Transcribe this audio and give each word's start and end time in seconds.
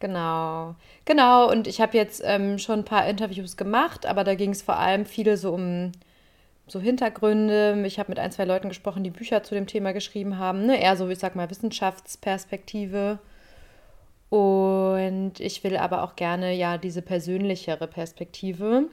Genau, 0.00 0.76
genau. 1.04 1.50
Und 1.50 1.66
ich 1.66 1.80
habe 1.80 1.96
jetzt 1.96 2.22
ähm, 2.24 2.58
schon 2.58 2.80
ein 2.80 2.84
paar 2.84 3.08
Interviews 3.08 3.56
gemacht, 3.56 4.06
aber 4.06 4.22
da 4.22 4.34
ging 4.34 4.50
es 4.50 4.62
vor 4.62 4.76
allem 4.78 5.06
viele 5.06 5.36
so 5.36 5.52
um 5.52 5.92
so 6.68 6.80
Hintergründe. 6.80 7.82
Ich 7.86 7.98
habe 7.98 8.10
mit 8.10 8.18
ein, 8.18 8.30
zwei 8.30 8.44
Leuten 8.44 8.68
gesprochen, 8.68 9.02
die 9.02 9.10
Bücher 9.10 9.42
zu 9.42 9.54
dem 9.54 9.66
Thema 9.66 9.92
geschrieben 9.92 10.38
haben. 10.38 10.66
Ne? 10.66 10.80
Eher 10.80 10.96
so, 10.96 11.08
ich 11.08 11.18
sag 11.18 11.34
mal, 11.34 11.50
Wissenschaftsperspektive. 11.50 13.18
Und 14.28 15.40
ich 15.40 15.64
will 15.64 15.76
aber 15.76 16.02
auch 16.02 16.14
gerne 16.14 16.52
ja 16.54 16.76
diese 16.78 17.02
persönlichere 17.02 17.86
Perspektive. 17.86 18.88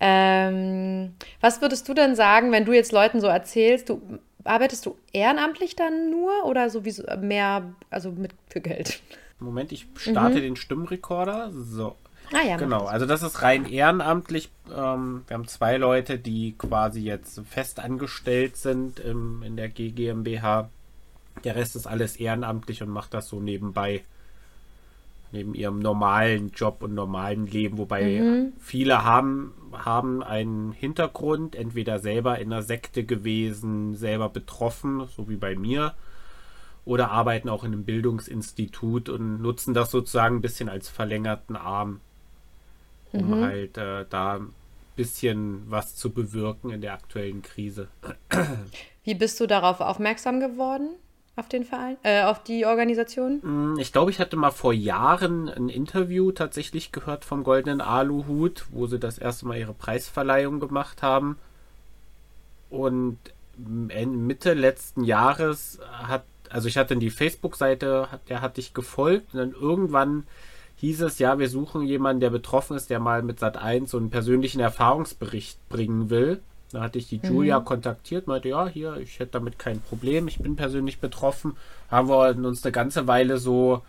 Ähm, 0.00 1.14
was 1.40 1.60
würdest 1.60 1.88
du 1.88 1.94
denn 1.94 2.14
sagen, 2.14 2.52
wenn 2.52 2.64
du 2.64 2.72
jetzt 2.72 2.92
Leuten 2.92 3.20
so 3.20 3.26
erzählst, 3.26 3.88
du 3.88 4.00
arbeitest 4.44 4.86
du 4.86 4.96
ehrenamtlich 5.12 5.74
dann 5.74 6.10
nur 6.10 6.44
oder 6.44 6.70
sowieso 6.70 7.02
mehr, 7.20 7.74
also 7.90 8.12
mit 8.12 8.32
für 8.48 8.60
Geld? 8.60 9.02
Moment, 9.40 9.72
ich 9.72 9.86
starte 9.96 10.36
mhm. 10.38 10.42
den 10.42 10.56
Stimmrekorder. 10.56 11.52
So. 11.52 11.96
Ah 12.32 12.44
ja. 12.46 12.56
Genau, 12.56 12.84
also 12.84 13.06
das 13.06 13.22
ist 13.22 13.42
rein 13.42 13.64
ehrenamtlich. 13.66 14.50
Ähm, 14.66 15.22
wir 15.26 15.34
haben 15.34 15.48
zwei 15.48 15.76
Leute, 15.76 16.18
die 16.18 16.54
quasi 16.58 17.00
jetzt 17.00 17.40
fest 17.48 17.80
angestellt 17.80 18.56
sind 18.56 19.00
im, 19.00 19.42
in 19.42 19.56
der 19.56 19.68
GmbH. 19.68 20.68
Der 21.44 21.56
Rest 21.56 21.76
ist 21.76 21.86
alles 21.86 22.16
ehrenamtlich 22.16 22.82
und 22.82 22.90
macht 22.90 23.14
das 23.14 23.28
so 23.28 23.40
nebenbei. 23.40 24.02
Neben 25.30 25.54
ihrem 25.54 25.78
normalen 25.78 26.52
Job 26.54 26.82
und 26.82 26.94
normalen 26.94 27.46
Leben, 27.46 27.76
wobei 27.76 28.20
mhm. 28.20 28.52
viele 28.58 29.04
haben, 29.04 29.52
haben 29.72 30.22
einen 30.22 30.72
Hintergrund, 30.72 31.54
entweder 31.54 31.98
selber 31.98 32.38
in 32.38 32.52
einer 32.52 32.62
Sekte 32.62 33.04
gewesen, 33.04 33.94
selber 33.94 34.30
betroffen, 34.30 35.06
so 35.14 35.28
wie 35.28 35.36
bei 35.36 35.54
mir, 35.54 35.94
oder 36.88 37.10
arbeiten 37.10 37.50
auch 37.50 37.64
in 37.64 37.72
einem 37.74 37.84
Bildungsinstitut 37.84 39.10
und 39.10 39.42
nutzen 39.42 39.74
das 39.74 39.90
sozusagen 39.90 40.36
ein 40.36 40.40
bisschen 40.40 40.70
als 40.70 40.88
verlängerten 40.88 41.54
Arm, 41.54 42.00
um 43.12 43.40
mhm. 43.40 43.44
halt 43.44 43.76
äh, 43.76 44.06
da 44.08 44.36
ein 44.36 44.54
bisschen 44.96 45.64
was 45.70 45.96
zu 45.96 46.10
bewirken 46.10 46.70
in 46.70 46.80
der 46.80 46.94
aktuellen 46.94 47.42
Krise. 47.42 47.88
Wie 49.04 49.14
bist 49.14 49.38
du 49.38 49.46
darauf 49.46 49.82
aufmerksam 49.82 50.40
geworden? 50.40 50.88
Auf 51.36 51.48
den 51.48 51.64
Verein, 51.64 51.98
äh, 52.04 52.22
auf 52.22 52.42
die 52.42 52.64
Organisation? 52.64 53.40
Mm, 53.42 53.78
ich 53.78 53.92
glaube, 53.92 54.10
ich 54.10 54.18
hatte 54.18 54.36
mal 54.36 54.50
vor 54.50 54.72
Jahren 54.72 55.50
ein 55.50 55.68
Interview 55.68 56.32
tatsächlich 56.32 56.90
gehört 56.90 57.24
vom 57.24 57.44
Goldenen 57.44 57.82
Aluhut, 57.82 58.64
wo 58.70 58.86
sie 58.86 58.98
das 58.98 59.18
erste 59.18 59.46
Mal 59.46 59.58
ihre 59.58 59.74
Preisverleihung 59.74 60.58
gemacht 60.58 61.02
haben. 61.02 61.38
Und 62.70 63.18
Mitte 63.58 64.54
letzten 64.54 65.04
Jahres 65.04 65.78
hat 65.92 66.24
also 66.50 66.68
ich 66.68 66.76
hatte 66.76 66.96
die 66.96 67.10
Facebook-Seite, 67.10 68.08
der 68.28 68.40
hatte 68.40 68.60
ich 68.60 68.74
gefolgt 68.74 69.34
und 69.34 69.40
dann 69.40 69.52
irgendwann 69.52 70.24
hieß 70.76 71.02
es, 71.02 71.18
ja, 71.18 71.38
wir 71.38 71.48
suchen 71.48 71.82
jemanden, 71.82 72.20
der 72.20 72.30
betroffen 72.30 72.76
ist, 72.76 72.90
der 72.90 73.00
mal 73.00 73.22
mit 73.22 73.40
Sat 73.40 73.56
1 73.56 73.90
so 73.90 73.98
einen 73.98 74.10
persönlichen 74.10 74.60
Erfahrungsbericht 74.60 75.68
bringen 75.68 76.08
will. 76.08 76.40
Da 76.70 76.82
hatte 76.82 76.98
ich 76.98 77.08
die 77.08 77.18
mhm. 77.22 77.34
Julia 77.34 77.60
kontaktiert, 77.60 78.26
meinte, 78.26 78.48
ja, 78.48 78.68
hier, 78.68 78.96
ich 78.98 79.18
hätte 79.18 79.32
damit 79.32 79.58
kein 79.58 79.80
Problem, 79.80 80.28
ich 80.28 80.38
bin 80.38 80.54
persönlich 80.54 81.00
betroffen. 81.00 81.56
Haben 81.90 82.08
wir 82.08 82.36
uns 82.46 82.64
eine 82.64 82.72
ganze 82.72 83.06
Weile 83.06 83.38
so 83.38 83.82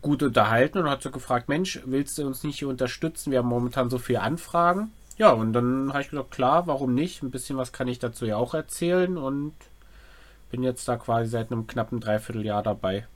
gut 0.00 0.22
unterhalten 0.22 0.78
und 0.78 0.88
hat 0.88 1.02
so 1.02 1.10
gefragt, 1.10 1.48
Mensch, 1.48 1.80
willst 1.84 2.16
du 2.16 2.26
uns 2.26 2.42
nicht 2.44 2.60
hier 2.60 2.68
unterstützen? 2.68 3.30
Wir 3.30 3.40
haben 3.40 3.48
momentan 3.48 3.90
so 3.90 3.98
viele 3.98 4.22
Anfragen. 4.22 4.92
Ja, 5.18 5.32
und 5.32 5.52
dann 5.52 5.90
habe 5.92 6.00
ich 6.00 6.10
gesagt, 6.10 6.30
klar, 6.30 6.66
warum 6.66 6.94
nicht? 6.94 7.22
Ein 7.22 7.30
bisschen 7.30 7.56
was 7.56 7.72
kann 7.72 7.88
ich 7.88 7.98
dazu 7.98 8.24
ja 8.24 8.36
auch 8.36 8.54
erzählen 8.54 9.16
und 9.18 9.52
bin 10.54 10.62
jetzt 10.62 10.86
da 10.86 10.96
quasi 10.96 11.30
seit 11.30 11.50
einem 11.50 11.66
knappen 11.66 11.98
Dreivierteljahr 11.98 12.62
dabei. 12.62 13.08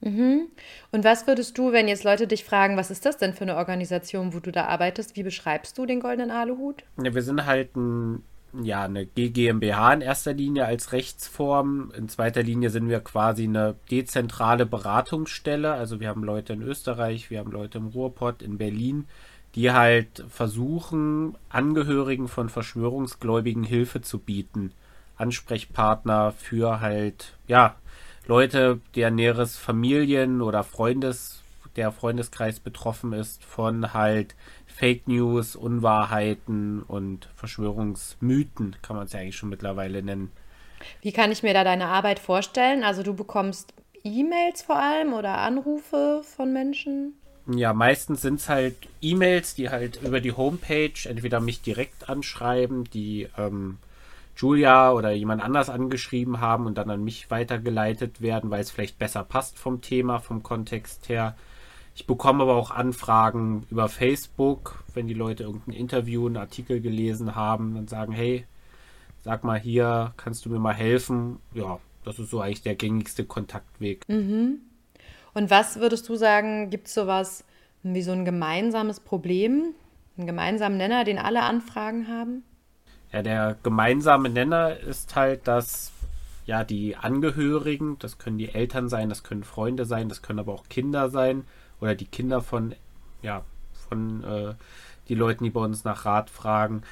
Mhm. 0.00 0.46
Und 0.92 1.02
was 1.02 1.26
würdest 1.26 1.58
du, 1.58 1.72
wenn 1.72 1.88
jetzt 1.88 2.04
Leute 2.04 2.28
dich 2.28 2.44
fragen, 2.44 2.76
was 2.76 2.92
ist 2.92 3.04
das 3.04 3.16
denn 3.16 3.34
für 3.34 3.42
eine 3.42 3.56
Organisation, 3.56 4.32
wo 4.32 4.38
du 4.38 4.52
da 4.52 4.66
arbeitest, 4.66 5.16
wie 5.16 5.24
beschreibst 5.24 5.76
du 5.76 5.86
den 5.86 5.98
Goldenen 5.98 6.30
Aluhut? 6.30 6.84
Ja, 7.02 7.12
wir 7.12 7.22
sind 7.22 7.46
halt 7.46 7.74
ein, 7.74 8.22
ja, 8.62 8.84
eine 8.84 9.06
GmbH 9.06 9.92
in 9.92 10.02
erster 10.02 10.34
Linie 10.34 10.66
als 10.66 10.92
Rechtsform. 10.92 11.92
In 11.96 12.08
zweiter 12.08 12.44
Linie 12.44 12.70
sind 12.70 12.88
wir 12.88 13.00
quasi 13.00 13.42
eine 13.42 13.74
dezentrale 13.90 14.64
Beratungsstelle. 14.64 15.72
Also 15.72 15.98
wir 15.98 16.06
haben 16.06 16.22
Leute 16.22 16.52
in 16.52 16.62
Österreich, 16.62 17.28
wir 17.28 17.40
haben 17.40 17.50
Leute 17.50 17.78
im 17.78 17.88
Ruhrpott, 17.88 18.40
in 18.40 18.56
Berlin, 18.56 19.08
die 19.56 19.72
halt 19.72 20.24
versuchen, 20.28 21.36
Angehörigen 21.48 22.28
von 22.28 22.48
Verschwörungsgläubigen 22.48 23.64
Hilfe 23.64 24.00
zu 24.00 24.20
bieten. 24.20 24.70
Ansprechpartner 25.18 26.32
für 26.32 26.80
halt, 26.80 27.34
ja, 27.46 27.74
Leute, 28.26 28.80
deren 28.94 29.14
näheres 29.14 29.56
Familien- 29.56 30.42
oder 30.42 30.64
Freundes, 30.64 31.42
der 31.76 31.92
Freundeskreis 31.92 32.60
betroffen 32.60 33.12
ist 33.12 33.44
von 33.44 33.92
halt 33.94 34.34
Fake 34.66 35.08
News, 35.08 35.56
Unwahrheiten 35.56 36.82
und 36.82 37.28
Verschwörungsmythen, 37.34 38.76
kann 38.82 38.96
man 38.96 39.06
es 39.06 39.12
ja 39.12 39.20
eigentlich 39.20 39.36
schon 39.36 39.48
mittlerweile 39.48 40.02
nennen. 40.02 40.30
Wie 41.02 41.12
kann 41.12 41.32
ich 41.32 41.42
mir 41.42 41.54
da 41.54 41.64
deine 41.64 41.86
Arbeit 41.86 42.18
vorstellen? 42.18 42.84
Also 42.84 43.02
du 43.02 43.14
bekommst 43.14 43.74
E-Mails 44.04 44.62
vor 44.62 44.76
allem 44.76 45.12
oder 45.12 45.38
Anrufe 45.38 46.22
von 46.22 46.52
Menschen? 46.52 47.14
Ja, 47.46 47.72
meistens 47.72 48.22
sind 48.22 48.40
es 48.40 48.48
halt 48.48 48.76
E-Mails, 49.00 49.54
die 49.54 49.70
halt 49.70 50.00
über 50.02 50.20
die 50.20 50.32
Homepage 50.32 50.92
entweder 51.04 51.40
mich 51.40 51.62
direkt 51.62 52.08
anschreiben, 52.08 52.84
die 52.84 53.28
ähm, 53.38 53.78
Julia 54.38 54.92
oder 54.92 55.10
jemand 55.10 55.42
anders 55.42 55.68
angeschrieben 55.68 56.40
haben 56.40 56.66
und 56.66 56.78
dann 56.78 56.90
an 56.90 57.02
mich 57.02 57.28
weitergeleitet 57.28 58.20
werden, 58.20 58.50
weil 58.50 58.60
es 58.60 58.70
vielleicht 58.70 58.98
besser 58.98 59.24
passt 59.24 59.58
vom 59.58 59.80
Thema, 59.80 60.20
vom 60.20 60.44
Kontext 60.44 61.08
her. 61.08 61.36
Ich 61.96 62.06
bekomme 62.06 62.44
aber 62.44 62.54
auch 62.54 62.70
Anfragen 62.70 63.66
über 63.68 63.88
Facebook, 63.88 64.84
wenn 64.94 65.08
die 65.08 65.14
Leute 65.14 65.42
irgendein 65.42 65.74
Interview, 65.74 66.26
einen 66.26 66.36
Artikel 66.36 66.80
gelesen 66.80 67.34
haben 67.34 67.76
und 67.76 67.90
sagen, 67.90 68.12
hey, 68.12 68.44
sag 69.22 69.42
mal 69.42 69.58
hier, 69.58 70.12
kannst 70.16 70.46
du 70.46 70.50
mir 70.50 70.60
mal 70.60 70.74
helfen? 70.74 71.40
Ja, 71.52 71.80
das 72.04 72.20
ist 72.20 72.30
so 72.30 72.40
eigentlich 72.40 72.62
der 72.62 72.76
gängigste 72.76 73.24
Kontaktweg. 73.24 74.08
Mhm. 74.08 74.60
Und 75.34 75.50
was 75.50 75.80
würdest 75.80 76.08
du 76.08 76.14
sagen, 76.14 76.70
gibt 76.70 76.86
es 76.86 76.94
sowas 76.94 77.44
wie 77.82 78.02
so 78.02 78.12
ein 78.12 78.24
gemeinsames 78.24 79.00
Problem, 79.00 79.74
einen 80.16 80.28
gemeinsamen 80.28 80.76
Nenner, 80.76 81.02
den 81.02 81.18
alle 81.18 81.42
Anfragen 81.42 82.06
haben? 82.06 82.44
Ja, 83.12 83.22
der 83.22 83.56
gemeinsame 83.62 84.28
Nenner 84.28 84.76
ist 84.78 85.16
halt, 85.16 85.48
dass 85.48 85.92
ja 86.46 86.64
die 86.64 86.96
Angehörigen, 86.96 87.98
das 87.98 88.18
können 88.18 88.38
die 88.38 88.54
Eltern 88.54 88.88
sein, 88.88 89.08
das 89.08 89.22
können 89.22 89.44
Freunde 89.44 89.84
sein, 89.84 90.08
das 90.08 90.22
können 90.22 90.38
aber 90.38 90.52
auch 90.52 90.68
Kinder 90.68 91.10
sein 91.10 91.44
oder 91.80 91.94
die 91.94 92.06
Kinder 92.06 92.40
von 92.40 92.74
ja 93.22 93.44
von 93.88 94.24
äh, 94.24 94.54
die 95.08 95.14
Leuten, 95.14 95.44
die 95.44 95.50
bei 95.50 95.60
uns 95.60 95.84
nach 95.84 96.04
Rat 96.04 96.30
fragen, 96.30 96.82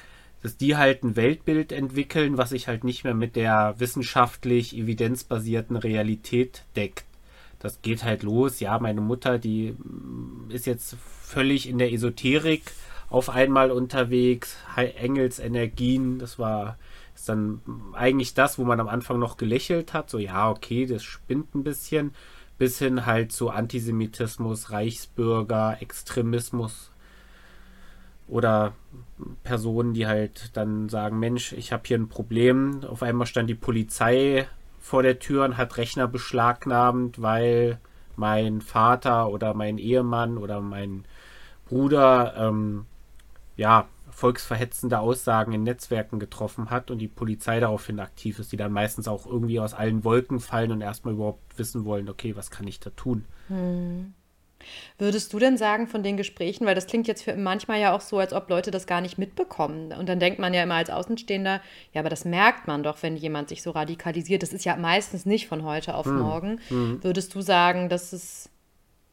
dass 0.41 0.57
die 0.57 0.75
halt 0.75 1.03
ein 1.03 1.15
Weltbild 1.15 1.71
entwickeln, 1.71 2.37
was 2.37 2.49
sich 2.49 2.67
halt 2.67 2.83
nicht 2.83 3.03
mehr 3.03 3.13
mit 3.13 3.35
der 3.35 3.75
wissenschaftlich 3.77 4.75
evidenzbasierten 4.75 5.75
Realität 5.75 6.63
deckt. 6.75 7.05
Das 7.59 7.81
geht 7.81 8.03
halt 8.03 8.23
los. 8.23 8.59
Ja, 8.59 8.77
meine 8.79 9.01
Mutter, 9.01 9.39
die 9.39 9.71
mm, 9.71 10.51
ist 10.51 10.67
jetzt 10.67 10.95
völlig 11.21 11.67
in 11.67 11.79
der 11.79 11.91
Esoterik 11.91 12.71
auf 13.09 13.29
einmal 13.29 13.71
unterwegs, 13.71 14.57
Engels 14.75 15.39
Energien, 15.39 16.19
das 16.19 16.39
war 16.39 16.77
ist 17.17 17.29
dann 17.29 17.61
eigentlich 17.93 18.35
das, 18.35 18.59
wo 18.59 18.63
man 18.63 18.79
am 18.79 18.87
Anfang 18.87 19.17
noch 19.17 19.37
gelächelt 19.37 19.93
hat, 19.93 20.09
so 20.09 20.19
ja, 20.19 20.51
okay, 20.51 20.85
das 20.85 21.03
spinnt 21.03 21.55
ein 21.55 21.63
bisschen, 21.63 22.13
bis 22.59 22.77
hin 22.77 23.07
halt 23.07 23.31
zu 23.31 23.49
Antisemitismus, 23.49 24.71
Reichsbürger, 24.71 25.77
Extremismus 25.81 26.91
oder 28.27 28.73
Personen, 29.43 29.93
die 29.93 30.05
halt 30.05 30.55
dann 30.55 30.89
sagen, 30.89 31.19
Mensch, 31.19 31.53
ich 31.53 31.71
habe 31.71 31.83
hier 31.85 31.97
ein 31.97 32.09
Problem. 32.09 32.83
Auf 32.83 33.01
einmal 33.01 33.25
stand 33.25 33.49
die 33.49 33.55
Polizei 33.55 34.47
vor 34.79 35.01
der 35.01 35.17
Tür 35.17 35.45
und 35.45 35.57
hat 35.57 35.77
Rechner 35.77 36.07
beschlagnahmt, 36.07 37.21
weil 37.21 37.79
mein 38.15 38.61
Vater 38.61 39.29
oder 39.29 39.53
mein 39.53 39.77
Ehemann 39.77 40.37
oder 40.37 40.61
mein 40.61 41.05
Bruder 41.65 42.35
ähm, 42.37 42.85
ja, 43.57 43.87
volksverhetzende 44.09 44.99
Aussagen 44.99 45.51
in 45.51 45.63
Netzwerken 45.63 46.19
getroffen 46.19 46.69
hat 46.69 46.89
und 46.89 46.99
die 46.99 47.07
Polizei 47.07 47.59
daraufhin 47.59 47.99
aktiv 47.99 48.39
ist, 48.39 48.51
die 48.51 48.57
dann 48.57 48.71
meistens 48.71 49.07
auch 49.07 49.25
irgendwie 49.27 49.59
aus 49.59 49.73
allen 49.73 50.03
Wolken 50.03 50.39
fallen 50.39 50.71
und 50.71 50.81
erstmal 50.81 51.13
überhaupt 51.13 51.57
wissen 51.59 51.85
wollen, 51.85 52.09
okay, 52.09 52.35
was 52.35 52.49
kann 52.49 52.67
ich 52.67 52.79
da 52.79 52.89
tun? 52.91 53.25
Hm. 53.47 54.13
Würdest 54.97 55.31
du 55.33 55.39
denn 55.39 55.57
sagen 55.57 55.87
von 55.87 56.01
den 56.01 56.17
Gesprächen, 56.17 56.65
weil 56.65 56.73
das 56.73 56.87
klingt 56.87 57.07
jetzt 57.07 57.23
für 57.23 57.35
manchmal 57.35 57.79
ja 57.79 57.95
auch 57.95 58.01
so, 58.01 58.17
als 58.17 58.33
ob 58.33 58.49
Leute 58.49 58.71
das 58.71 58.87
gar 58.87 59.01
nicht 59.01 59.19
mitbekommen. 59.19 59.93
Und 59.93 60.09
dann 60.09 60.19
denkt 60.19 60.39
man 60.39 60.53
ja 60.53 60.63
immer 60.63 60.75
als 60.75 60.89
Außenstehender, 60.89 61.61
ja, 61.93 62.01
aber 62.01 62.09
das 62.09 62.25
merkt 62.25 62.67
man 62.67 62.81
doch, 62.81 63.03
wenn 63.03 63.15
jemand 63.15 63.49
sich 63.49 63.61
so 63.61 63.71
radikalisiert. 63.71 64.41
Das 64.41 64.53
ist 64.53 64.65
ja 64.65 64.75
meistens 64.75 65.25
nicht 65.25 65.47
von 65.47 65.63
heute 65.63 65.93
auf 65.93 66.07
hm. 66.07 66.19
morgen. 66.19 66.59
Hm. 66.69 67.03
Würdest 67.03 67.35
du 67.35 67.41
sagen, 67.41 67.87
dass 67.87 68.13
es 68.13 68.49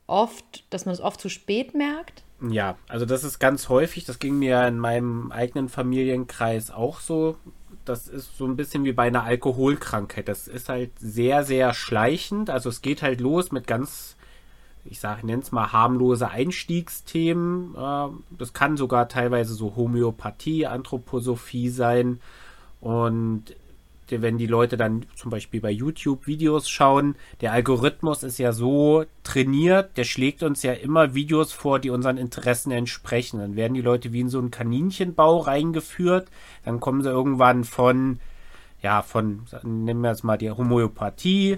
oft, 0.07 0.65
dass 0.71 0.87
man 0.87 0.95
es 0.95 1.01
oft 1.01 1.21
zu 1.21 1.29
spät 1.29 1.75
merkt? 1.75 2.23
Ja, 2.41 2.77
also 2.89 3.07
das 3.07 3.25
ist 3.25 3.39
ganz 3.39 3.69
häufig, 3.69 4.05
das 4.05 4.19
ging 4.19 4.39
mir 4.39 4.67
in 4.67 4.79
meinem 4.79 5.33
eigenen 5.33 5.69
Familienkreis 5.69 6.71
auch 6.71 7.01
so. 7.01 7.37
Das 7.85 8.09
ist 8.09 8.37
so 8.37 8.47
ein 8.47 8.57
bisschen 8.57 8.85
wie 8.85 8.93
bei 8.93 9.07
einer 9.07 9.25
Alkoholkrankheit. 9.25 10.29
Das 10.29 10.49
ist 10.49 10.69
halt 10.69 10.91
sehr, 10.99 11.45
sehr 11.45 11.75
schleichend. 11.75 12.51
Also 12.51 12.69
es 12.69 12.83
geht 12.83 13.03
halt 13.03 13.21
los 13.21 13.53
mit 13.53 13.67
ganz 13.67 14.17
ich 14.87 15.01
sage, 15.01 15.27
nenne 15.27 15.43
es 15.43 15.53
mal 15.53 15.73
harmlose 15.73 16.31
Einstiegsthemen. 16.31 17.75
Äh, 17.75 18.09
das 18.39 18.53
kann 18.53 18.77
sogar 18.77 19.09
teilweise 19.09 19.55
so 19.55 19.77
Homöopathie, 19.77 20.67
Anthroposophie 20.67 21.71
sein. 21.71 22.21
Und 22.81 23.57
wenn 24.09 24.39
die 24.39 24.47
Leute 24.47 24.77
dann 24.77 25.07
zum 25.15 25.31
Beispiel 25.31 25.61
bei 25.61 25.71
YouTube 25.71 26.27
Videos 26.27 26.69
schauen, 26.69 27.17
der 27.41 27.53
Algorithmus 27.53 28.23
ist 28.23 28.39
ja 28.39 28.53
so 28.53 29.05
trainiert, 29.23 29.97
der 29.97 30.05
schlägt 30.05 30.43
uns 30.43 30.63
ja 30.63 30.73
immer 30.73 31.15
Videos 31.15 31.53
vor, 31.53 31.79
die 31.79 31.91
unseren 31.91 32.17
Interessen 32.17 32.71
entsprechen. 32.71 33.41
Dann 33.41 33.57
werden 33.57 33.75
die 33.75 33.81
Leute 33.81 34.13
wie 34.13 34.21
in 34.21 34.29
so 34.29 34.39
einen 34.39 34.51
Kaninchenbau 34.51 35.39
reingeführt. 35.39 36.29
Dann 36.65 36.81
kommen 36.81 37.03
sie 37.03 37.11
irgendwann 37.11 37.65
von 37.65 38.19
ja, 38.85 39.01
von, 39.01 39.47
nehmen 39.63 40.03
wir 40.03 40.11
jetzt 40.11 40.25
mal 40.25 40.37
die 40.37 40.51
Homöopathie, 40.51 41.57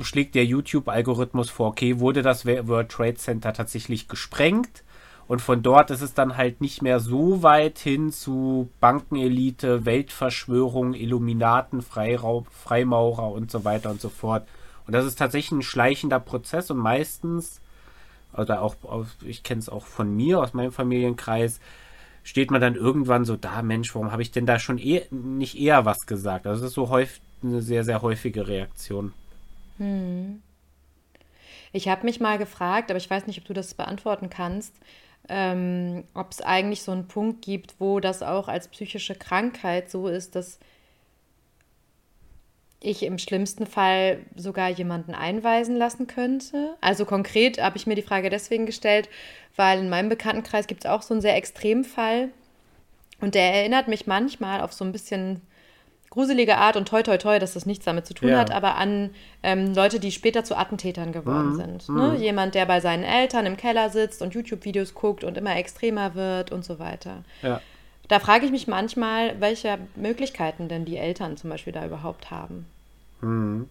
schlägt 0.00 0.36
der 0.36 0.44
YouTube-Algorithmus 0.44 1.50
vor, 1.50 1.70
okay, 1.70 1.98
wurde 1.98 2.22
das 2.22 2.46
World 2.46 2.88
Trade 2.88 3.16
Center 3.16 3.52
tatsächlich 3.52 4.06
gesprengt? 4.06 4.84
Und 5.32 5.40
von 5.40 5.62
dort 5.62 5.90
ist 5.90 6.02
es 6.02 6.12
dann 6.12 6.36
halt 6.36 6.60
nicht 6.60 6.82
mehr 6.82 7.00
so 7.00 7.42
weit 7.42 7.78
hin 7.78 8.12
zu 8.12 8.68
Bankenelite, 8.80 9.86
Weltverschwörung, 9.86 10.92
Illuminaten, 10.92 11.80
Freiraub, 11.80 12.48
Freimaurer 12.50 13.32
und 13.32 13.50
so 13.50 13.64
weiter 13.64 13.88
und 13.88 13.98
so 13.98 14.10
fort. 14.10 14.46
Und 14.86 14.92
das 14.92 15.06
ist 15.06 15.18
tatsächlich 15.18 15.52
ein 15.52 15.62
schleichender 15.62 16.20
Prozess 16.20 16.70
und 16.70 16.76
meistens, 16.76 17.62
oder 18.36 18.60
auch, 18.60 18.76
ich 19.24 19.42
kenne 19.42 19.60
es 19.60 19.70
auch 19.70 19.86
von 19.86 20.14
mir 20.14 20.38
aus 20.38 20.52
meinem 20.52 20.70
Familienkreis, 20.70 21.60
steht 22.22 22.50
man 22.50 22.60
dann 22.60 22.74
irgendwann 22.74 23.24
so 23.24 23.36
da, 23.36 23.62
Mensch, 23.62 23.94
warum 23.94 24.12
habe 24.12 24.20
ich 24.20 24.32
denn 24.32 24.44
da 24.44 24.58
schon 24.58 24.76
eh, 24.76 25.06
nicht 25.10 25.58
eher 25.58 25.86
was 25.86 26.00
gesagt? 26.04 26.46
Also 26.46 26.60
das 26.60 26.72
ist 26.72 26.74
so 26.74 26.90
häufig 26.90 27.22
eine 27.42 27.62
sehr, 27.62 27.84
sehr 27.84 28.02
häufige 28.02 28.48
Reaktion. 28.48 29.14
Hm. 29.78 30.42
Ich 31.72 31.88
habe 31.88 32.04
mich 32.04 32.20
mal 32.20 32.36
gefragt, 32.36 32.90
aber 32.90 32.98
ich 32.98 33.08
weiß 33.08 33.26
nicht, 33.26 33.38
ob 33.38 33.46
du 33.46 33.54
das 33.54 33.72
beantworten 33.72 34.28
kannst, 34.28 34.74
ähm, 35.28 36.04
ob 36.14 36.32
es 36.32 36.40
eigentlich 36.40 36.82
so 36.82 36.92
einen 36.92 37.08
Punkt 37.08 37.42
gibt, 37.42 37.74
wo 37.78 38.00
das 38.00 38.22
auch 38.22 38.48
als 38.48 38.68
psychische 38.68 39.14
Krankheit 39.14 39.90
so 39.90 40.08
ist, 40.08 40.34
dass 40.34 40.58
ich 42.80 43.04
im 43.04 43.18
schlimmsten 43.18 43.66
Fall 43.66 44.18
sogar 44.34 44.68
jemanden 44.68 45.14
einweisen 45.14 45.76
lassen 45.76 46.06
könnte. 46.06 46.74
Also 46.80 47.04
konkret 47.04 47.62
habe 47.62 47.76
ich 47.76 47.86
mir 47.86 47.94
die 47.94 48.02
Frage 48.02 48.28
deswegen 48.28 48.66
gestellt, 48.66 49.08
weil 49.54 49.78
in 49.78 49.88
meinem 49.88 50.08
Bekanntenkreis 50.08 50.66
gibt 50.66 50.84
es 50.84 50.90
auch 50.90 51.02
so 51.02 51.14
einen 51.14 51.20
sehr 51.20 51.36
extremen 51.36 51.84
Fall. 51.84 52.30
Und 53.20 53.36
der 53.36 53.54
erinnert 53.54 53.86
mich 53.86 54.08
manchmal 54.08 54.62
auf 54.62 54.72
so 54.72 54.84
ein 54.84 54.90
bisschen 54.90 55.42
gruselige 56.12 56.58
Art 56.58 56.76
und 56.76 56.86
toi 56.86 57.02
toi 57.02 57.16
toi, 57.16 57.38
dass 57.38 57.54
das 57.54 57.64
nichts 57.64 57.86
damit 57.86 58.04
zu 58.06 58.12
tun 58.12 58.28
ja. 58.28 58.38
hat, 58.38 58.50
aber 58.50 58.76
an 58.76 59.10
ähm, 59.42 59.74
Leute, 59.74 59.98
die 59.98 60.12
später 60.12 60.44
zu 60.44 60.58
Attentätern 60.58 61.10
geworden 61.10 61.52
mhm. 61.52 61.56
sind. 61.56 61.88
Ne? 61.88 62.08
Mhm. 62.08 62.16
Jemand, 62.16 62.54
der 62.54 62.66
bei 62.66 62.80
seinen 62.80 63.02
Eltern 63.02 63.46
im 63.46 63.56
Keller 63.56 63.88
sitzt 63.88 64.20
und 64.20 64.34
YouTube-Videos 64.34 64.92
guckt 64.92 65.24
und 65.24 65.38
immer 65.38 65.56
extremer 65.56 66.14
wird 66.14 66.52
und 66.52 66.66
so 66.66 66.78
weiter. 66.78 67.24
Ja. 67.40 67.62
Da 68.08 68.20
frage 68.20 68.44
ich 68.44 68.52
mich 68.52 68.68
manchmal, 68.68 69.40
welche 69.40 69.78
Möglichkeiten 69.96 70.68
denn 70.68 70.84
die 70.84 70.98
Eltern 70.98 71.38
zum 71.38 71.48
Beispiel 71.48 71.72
da 71.72 71.86
überhaupt 71.86 72.30
haben. 72.30 72.66
Mhm. 73.22 73.70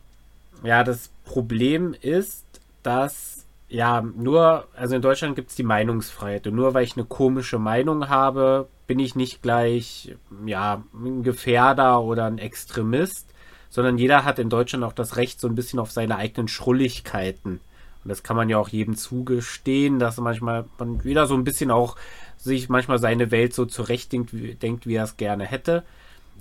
Ja, 0.64 0.84
das 0.84 1.12
Problem 1.26 1.96
ist, 2.02 2.44
dass 2.82 3.46
ja 3.70 4.02
nur, 4.02 4.68
also 4.76 4.96
in 4.96 5.04
Deutschland 5.04 5.36
gibt 5.36 5.52
es 5.52 5.56
die 5.56 5.64
Meinungsfreiheit 5.64 6.48
und 6.48 6.56
nur 6.56 6.74
weil 6.74 6.86
ich 6.86 6.98
eine 6.98 7.06
komische 7.06 7.60
Meinung 7.60 8.10
habe, 8.10 8.68
bin 8.92 9.00
ich 9.00 9.16
nicht 9.16 9.42
gleich 9.42 10.18
ja 10.46 10.84
ein 10.94 11.24
Gefährder 11.24 12.02
oder 12.02 12.26
ein 12.26 12.40
Extremist, 12.40 13.26
sondern 13.70 13.98
jeder 13.98 14.26
hat 14.26 14.38
in 14.38 14.50
Deutschland 14.50 14.84
auch 14.84 14.92
das 14.92 15.16
Recht 15.16 15.40
so 15.40 15.48
ein 15.48 15.56
bisschen 15.56 15.80
auf 15.80 15.92
seine 15.92 16.18
eigenen 16.18 16.50
Schrulligkeiten. 16.50 17.62
Und 18.04 18.10
das 18.10 18.22
kann 18.22 18.36
man 18.36 18.50
ja 18.50 18.58
auch 18.58 18.68
jedem 18.68 18.98
zugestehen, 18.98 19.98
dass 19.98 20.18
manchmal 20.18 20.66
man 20.78 21.06
wieder 21.06 21.26
so 21.26 21.36
ein 21.36 21.46
bisschen 21.46 21.72
auch 21.72 21.96
sich 22.36 22.68
manchmal 22.68 23.00
seine 23.00 23.32
Welt 23.32 23.54
so 23.54 23.64
zurechtdenkt, 23.66 24.34
denkt, 24.62 24.86
wie 24.86 24.96
er 24.96 25.06
es 25.06 25.16
gerne 25.16 25.46
hätte. 25.46 25.86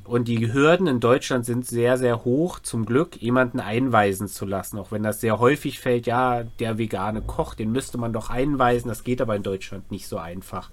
Und 0.03 0.27
die 0.27 0.53
Hürden 0.53 0.89
in 0.89 0.99
Deutschland 0.99 1.47
sind 1.47 1.65
sehr, 1.65 1.99
sehr 1.99 2.25
hoch, 2.25 2.59
zum 2.59 2.85
Glück, 2.85 3.23
jemanden 3.23 3.61
einweisen 3.61 4.27
zu 4.27 4.45
lassen. 4.45 4.77
Auch 4.77 4.91
wenn 4.91 5.05
das 5.05 5.21
sehr 5.21 5.39
häufig 5.39 5.79
fällt, 5.79 6.09
ja, 6.09 6.43
der 6.59 6.79
vegane 6.79 7.23
Koch, 7.23 7.55
den 7.55 7.71
müsste 7.71 7.97
man 7.97 8.13
doch 8.13 8.29
einweisen. 8.29 8.89
Das 8.89 9.05
geht 9.05 9.21
aber 9.21 9.37
in 9.37 9.45
Deutschland 9.45 9.93
nicht 9.93 10.09
so 10.09 10.19
einfach. 10.19 10.69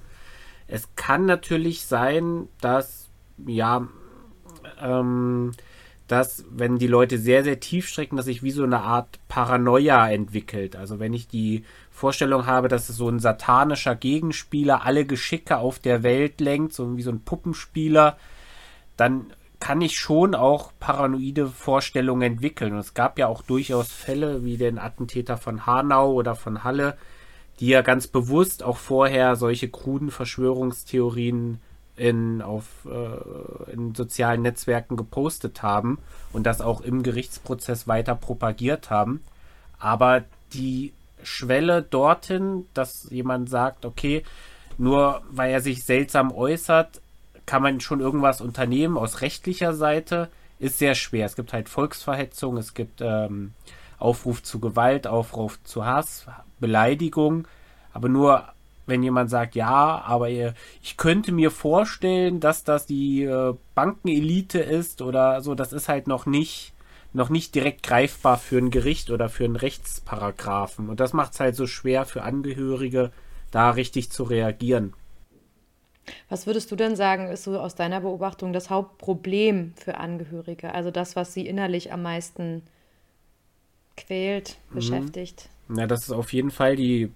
Es 0.68 0.96
kann 0.96 1.26
natürlich 1.26 1.86
sein, 1.86 2.48
dass, 2.62 3.10
ja, 3.46 3.88
ähm, 4.82 5.52
dass, 6.08 6.46
wenn 6.50 6.78
die 6.78 6.88
Leute 6.88 7.18
sehr, 7.18 7.44
sehr 7.44 7.60
tief 7.60 7.88
strecken, 7.88 8.16
dass 8.16 8.26
sich 8.26 8.44
wie 8.44 8.52
so 8.52 8.64
eine 8.64 8.82
Art 8.82 9.20
Paranoia 9.28 10.10
entwickelt. 10.10 10.76
Also 10.76 11.00
wenn 11.00 11.14
ich 11.14 11.28
die 11.28 11.66
Vorstellung 11.92 12.46
habe, 12.46 12.70
dass 12.70 12.90
es 12.90 12.96
so 12.96 13.10
ein 13.10 13.20
satanischer 13.20 13.96
Gegenspieler 13.96 14.86
alle 14.86 15.06
Geschicke 15.06 15.58
auf 15.58 15.80
der 15.80 16.04
Welt 16.04 16.40
lenkt, 16.40 16.74
so 16.74 16.96
wie 16.96 17.02
so 17.02 17.12
ein 17.12 17.24
Puppenspieler, 17.24 18.18
dann 18.96 19.34
kann 19.60 19.82
ich 19.82 19.98
schon 19.98 20.36
auch 20.36 20.72
paranoide 20.80 21.48
Vorstellungen 21.48 22.34
entwickeln. 22.34 22.74
Und 22.74 22.80
es 22.80 22.94
gab 22.94 23.20
ja 23.20 23.28
auch 23.28 23.42
durchaus 23.42 23.92
Fälle 23.92 24.46
wie 24.46 24.58
den 24.58 24.78
Attentäter 24.78 25.38
von 25.38 25.66
Hanau 25.66 26.14
oder 26.14 26.36
von 26.36 26.64
Halle, 26.64 26.98
die 27.60 27.68
ja 27.68 27.82
ganz 27.82 28.08
bewusst 28.08 28.64
auch 28.64 28.78
vorher 28.78 29.36
solche 29.36 29.70
kruden 29.70 30.12
Verschwörungstheorien 30.12 31.60
in, 31.96 32.42
auf, 32.42 32.66
äh, 32.86 33.72
in 33.72 33.96
sozialen 33.96 34.44
Netzwerken 34.44 34.96
gepostet 34.96 35.64
haben 35.64 35.98
und 36.32 36.44
das 36.44 36.62
auch 36.62 36.82
im 36.82 37.02
Gerichtsprozess 37.02 37.88
weiter 37.88 38.16
propagiert 38.16 38.90
haben. 38.90 39.24
Aber 39.80 40.24
die 40.54 40.94
Schwelle 41.24 41.82
dorthin, 41.82 42.68
dass 42.74 43.10
jemand 43.10 43.50
sagt, 43.50 43.86
okay, 43.86 44.24
nur 44.78 45.24
weil 45.32 45.52
er 45.52 45.62
sich 45.62 45.84
seltsam 45.84 46.32
äußert, 46.32 47.02
kann 47.48 47.64
man 47.64 47.80
schon 47.80 48.00
irgendwas 48.00 48.42
unternehmen 48.42 48.98
aus 48.98 49.22
rechtlicher 49.22 49.74
Seite, 49.74 50.30
ist 50.60 50.78
sehr 50.78 50.96
schwer. 50.96 51.26
Es 51.26 51.36
gibt 51.36 51.54
halt 51.54 51.70
Volksverhetzung, 51.70 52.58
es 52.58 52.74
gibt 52.74 53.02
ähm, 53.02 53.54
Aufruf 54.00 54.44
zu 54.44 54.60
Gewalt, 54.60 55.08
Aufruf 55.08 55.62
zu 55.64 55.86
Hass, 55.86 56.28
Beleidigung, 56.60 57.48
aber 57.94 58.10
nur 58.10 58.46
wenn 58.86 59.04
jemand 59.04 59.30
sagt, 59.30 59.56
ja, 59.56 60.02
aber 60.06 60.30
ich 60.30 60.96
könnte 60.96 61.32
mir 61.32 61.52
vorstellen, 61.52 62.40
dass 62.40 62.64
das 62.64 62.86
die 62.86 63.24
äh, 63.24 63.54
Bankenelite 63.76 64.60
ist 64.60 65.02
oder 65.02 65.42
so, 65.42 65.56
das 65.56 65.74
ist 65.74 65.90
halt 65.90 66.08
noch 66.08 66.26
nicht 66.26 66.74
noch 67.14 67.30
nicht 67.30 67.56
direkt 67.56 67.84
greifbar 67.84 68.38
für 68.38 68.58
ein 68.58 68.70
Gericht 68.70 69.10
oder 69.10 69.30
für 69.30 69.46
einen 69.46 69.56
Rechtsparagraphen. 69.56 70.90
Und 70.90 71.00
das 71.00 71.14
macht 71.14 71.34
es 71.34 71.40
halt 71.40 71.56
so 71.56 71.66
schwer 71.66 72.06
für 72.06 72.22
Angehörige, 72.22 73.12
da 73.50 73.72
richtig 73.72 74.12
zu 74.12 74.24
reagieren. 74.24 74.94
Was 76.30 76.48
würdest 76.48 76.72
du 76.72 76.76
denn 76.76 76.96
sagen, 76.96 77.28
ist 77.28 77.44
so 77.44 77.60
aus 77.60 77.76
deiner 77.76 78.02
Beobachtung 78.02 78.54
das 78.54 78.70
Hauptproblem 78.70 79.74
für 79.76 79.98
Angehörige? 79.98 80.74
Also 80.74 80.92
das, 80.92 81.16
was 81.16 81.34
sie 81.34 81.48
innerlich 81.48 81.92
am 81.92 82.04
meisten 82.04 82.64
quält, 83.98 84.58
mhm. 84.70 84.76
beschäftigt? 84.76 85.50
Na, 85.70 85.86
das 85.86 86.04
ist 86.04 86.12
auf 86.12 86.32
jeden 86.32 86.52
Fall 86.52 86.78
die, 86.78 87.12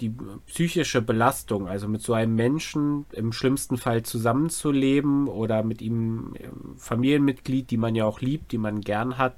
die 0.00 0.14
psychische 0.46 1.02
Belastung. 1.02 1.68
Also 1.68 1.88
mit 1.88 2.00
so 2.00 2.14
einem 2.14 2.34
Menschen 2.34 3.04
im 3.12 3.32
schlimmsten 3.32 3.76
Fall 3.76 4.02
zusammenzuleben 4.02 5.28
oder 5.28 5.62
mit 5.62 5.82
ihm 5.82 6.34
ähm, 6.38 6.76
Familienmitglied, 6.78 7.70
die 7.70 7.76
man 7.76 7.94
ja 7.94 8.06
auch 8.06 8.20
liebt, 8.20 8.52
die 8.52 8.58
man 8.58 8.80
gern 8.80 9.18
hat, 9.18 9.34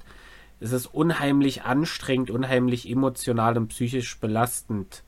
ist 0.61 0.71
es 0.71 0.87
unheimlich 0.87 1.63
anstrengend, 1.63 2.31
unheimlich 2.31 2.89
emotional 2.89 3.57
und 3.57 3.67
psychisch 3.67 4.17
belastend 4.19 5.03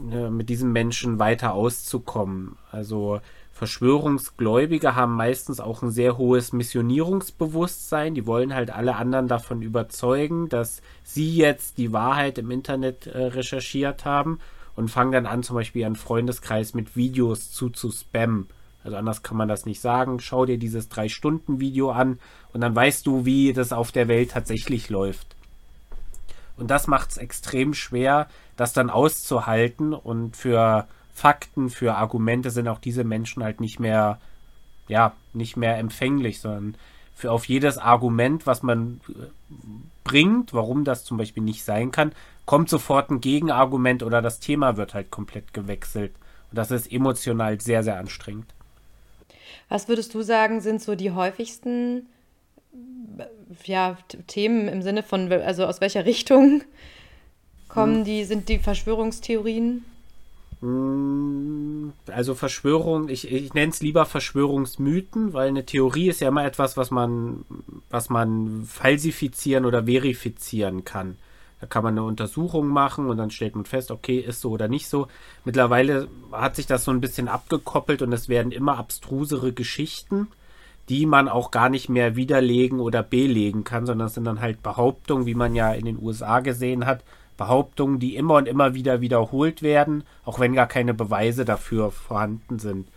Ne, 0.00 0.30
mit 0.30 0.48
diesem 0.48 0.72
Menschen 0.72 1.18
weiter 1.18 1.54
auszukommen. 1.54 2.56
Also 2.70 3.20
Verschwörungsgläubige 3.58 4.94
haben 4.94 5.16
meistens 5.16 5.58
auch 5.58 5.82
ein 5.82 5.90
sehr 5.90 6.16
hohes 6.16 6.52
Missionierungsbewusstsein. 6.52 8.14
Die 8.14 8.24
wollen 8.24 8.54
halt 8.54 8.70
alle 8.70 8.94
anderen 8.94 9.26
davon 9.26 9.62
überzeugen, 9.62 10.48
dass 10.48 10.80
sie 11.02 11.34
jetzt 11.34 11.76
die 11.76 11.92
Wahrheit 11.92 12.38
im 12.38 12.52
Internet 12.52 13.08
äh, 13.08 13.18
recherchiert 13.18 14.04
haben 14.04 14.38
und 14.76 14.92
fangen 14.92 15.10
dann 15.10 15.26
an, 15.26 15.42
zum 15.42 15.56
Beispiel 15.56 15.82
ihren 15.82 15.96
Freundeskreis 15.96 16.72
mit 16.72 16.94
Videos 16.94 17.50
zu 17.50 17.68
zu 17.68 17.90
spammen. 17.90 18.46
Also 18.84 18.96
anders 18.96 19.24
kann 19.24 19.36
man 19.36 19.48
das 19.48 19.66
nicht 19.66 19.80
sagen. 19.80 20.20
Schau 20.20 20.46
dir 20.46 20.56
dieses 20.56 20.88
drei 20.88 21.08
Stunden 21.08 21.58
Video 21.58 21.90
an 21.90 22.20
und 22.52 22.60
dann 22.60 22.76
weißt 22.76 23.04
du, 23.08 23.24
wie 23.24 23.52
das 23.52 23.72
auf 23.72 23.90
der 23.90 24.06
Welt 24.06 24.30
tatsächlich 24.30 24.88
läuft. 24.88 25.34
Und 26.56 26.70
das 26.70 26.86
macht 26.86 27.10
es 27.10 27.16
extrem 27.16 27.74
schwer, 27.74 28.28
das 28.56 28.72
dann 28.72 28.88
auszuhalten. 28.88 29.94
Und 29.94 30.36
für 30.36 30.86
Fakten, 31.18 31.68
für 31.68 31.96
Argumente 31.96 32.50
sind 32.50 32.68
auch 32.68 32.78
diese 32.78 33.02
Menschen 33.02 33.42
halt 33.42 33.60
nicht 33.60 33.80
mehr, 33.80 34.20
ja, 34.86 35.14
nicht 35.32 35.56
mehr 35.56 35.76
empfänglich, 35.78 36.40
sondern 36.40 36.76
für 37.12 37.32
auf 37.32 37.46
jedes 37.46 37.76
Argument, 37.78 38.46
was 38.46 38.62
man 38.62 39.00
äh, 39.08 39.12
bringt, 40.04 40.54
warum 40.54 40.84
das 40.84 41.04
zum 41.04 41.16
Beispiel 41.16 41.42
nicht 41.42 41.64
sein 41.64 41.90
kann, 41.90 42.12
kommt 42.46 42.68
sofort 42.68 43.10
ein 43.10 43.20
Gegenargument 43.20 44.04
oder 44.04 44.22
das 44.22 44.38
Thema 44.38 44.76
wird 44.76 44.94
halt 44.94 45.10
komplett 45.10 45.52
gewechselt. 45.52 46.12
Und 46.50 46.56
das 46.56 46.70
ist 46.70 46.90
emotional 46.90 47.60
sehr, 47.60 47.82
sehr 47.82 47.98
anstrengend. 47.98 48.46
Was 49.68 49.88
würdest 49.88 50.14
du 50.14 50.22
sagen, 50.22 50.60
sind 50.60 50.80
so 50.80 50.94
die 50.94 51.10
häufigsten 51.10 52.06
ja, 53.64 53.98
Themen 54.28 54.68
im 54.68 54.82
Sinne 54.82 55.02
von, 55.02 55.32
also 55.32 55.66
aus 55.66 55.80
welcher 55.80 56.06
Richtung 56.06 56.62
kommen 57.66 57.96
hm. 57.96 58.04
die, 58.04 58.24
sind 58.24 58.48
die 58.48 58.58
Verschwörungstheorien? 58.58 59.84
Hm, 60.60 61.92
also 62.08 62.34
Verschwörung, 62.34 63.08
ich, 63.08 63.30
ich 63.30 63.54
nenne 63.54 63.70
es 63.70 63.80
lieber 63.80 64.06
Verschwörungsmythen, 64.06 65.32
weil 65.32 65.48
eine 65.48 65.64
Theorie 65.64 66.08
ist 66.08 66.20
ja 66.20 66.28
immer 66.28 66.44
etwas, 66.44 66.76
was 66.76 66.90
man, 66.90 67.44
was 67.90 68.10
man 68.10 68.64
falsifizieren 68.64 69.64
oder 69.64 69.84
verifizieren 69.84 70.84
kann. 70.84 71.16
Da 71.60 71.66
kann 71.66 71.82
man 71.82 71.94
eine 71.94 72.04
Untersuchung 72.04 72.68
machen 72.68 73.08
und 73.08 73.16
dann 73.16 73.30
stellt 73.30 73.56
man 73.56 73.64
fest, 73.64 73.90
okay, 73.90 74.18
ist 74.18 74.40
so 74.40 74.50
oder 74.50 74.68
nicht 74.68 74.88
so. 74.88 75.08
Mittlerweile 75.44 76.08
hat 76.32 76.56
sich 76.56 76.66
das 76.66 76.84
so 76.84 76.92
ein 76.92 77.00
bisschen 77.00 77.28
abgekoppelt 77.28 78.02
und 78.02 78.12
es 78.12 78.28
werden 78.28 78.52
immer 78.52 78.78
abstrusere 78.78 79.52
Geschichten, 79.52 80.28
die 80.88 81.04
man 81.04 81.28
auch 81.28 81.50
gar 81.50 81.68
nicht 81.68 81.88
mehr 81.88 82.16
widerlegen 82.16 82.80
oder 82.80 83.02
belegen 83.02 83.64
kann, 83.64 83.86
sondern 83.86 84.06
es 84.06 84.14
sind 84.14 84.24
dann 84.24 84.40
halt 84.40 84.62
Behauptungen, 84.62 85.26
wie 85.26 85.34
man 85.34 85.54
ja 85.54 85.72
in 85.72 85.84
den 85.84 86.00
USA 86.00 86.40
gesehen 86.40 86.86
hat, 86.86 87.02
Behauptungen, 87.38 87.98
die 87.98 88.16
immer 88.16 88.34
und 88.34 88.46
immer 88.46 88.74
wieder 88.74 89.00
wiederholt 89.00 89.62
werden, 89.62 90.04
auch 90.26 90.38
wenn 90.38 90.52
gar 90.52 90.66
keine 90.66 90.92
Beweise 90.92 91.46
dafür 91.46 91.90
vorhanden 91.90 92.58
sind. 92.58 92.88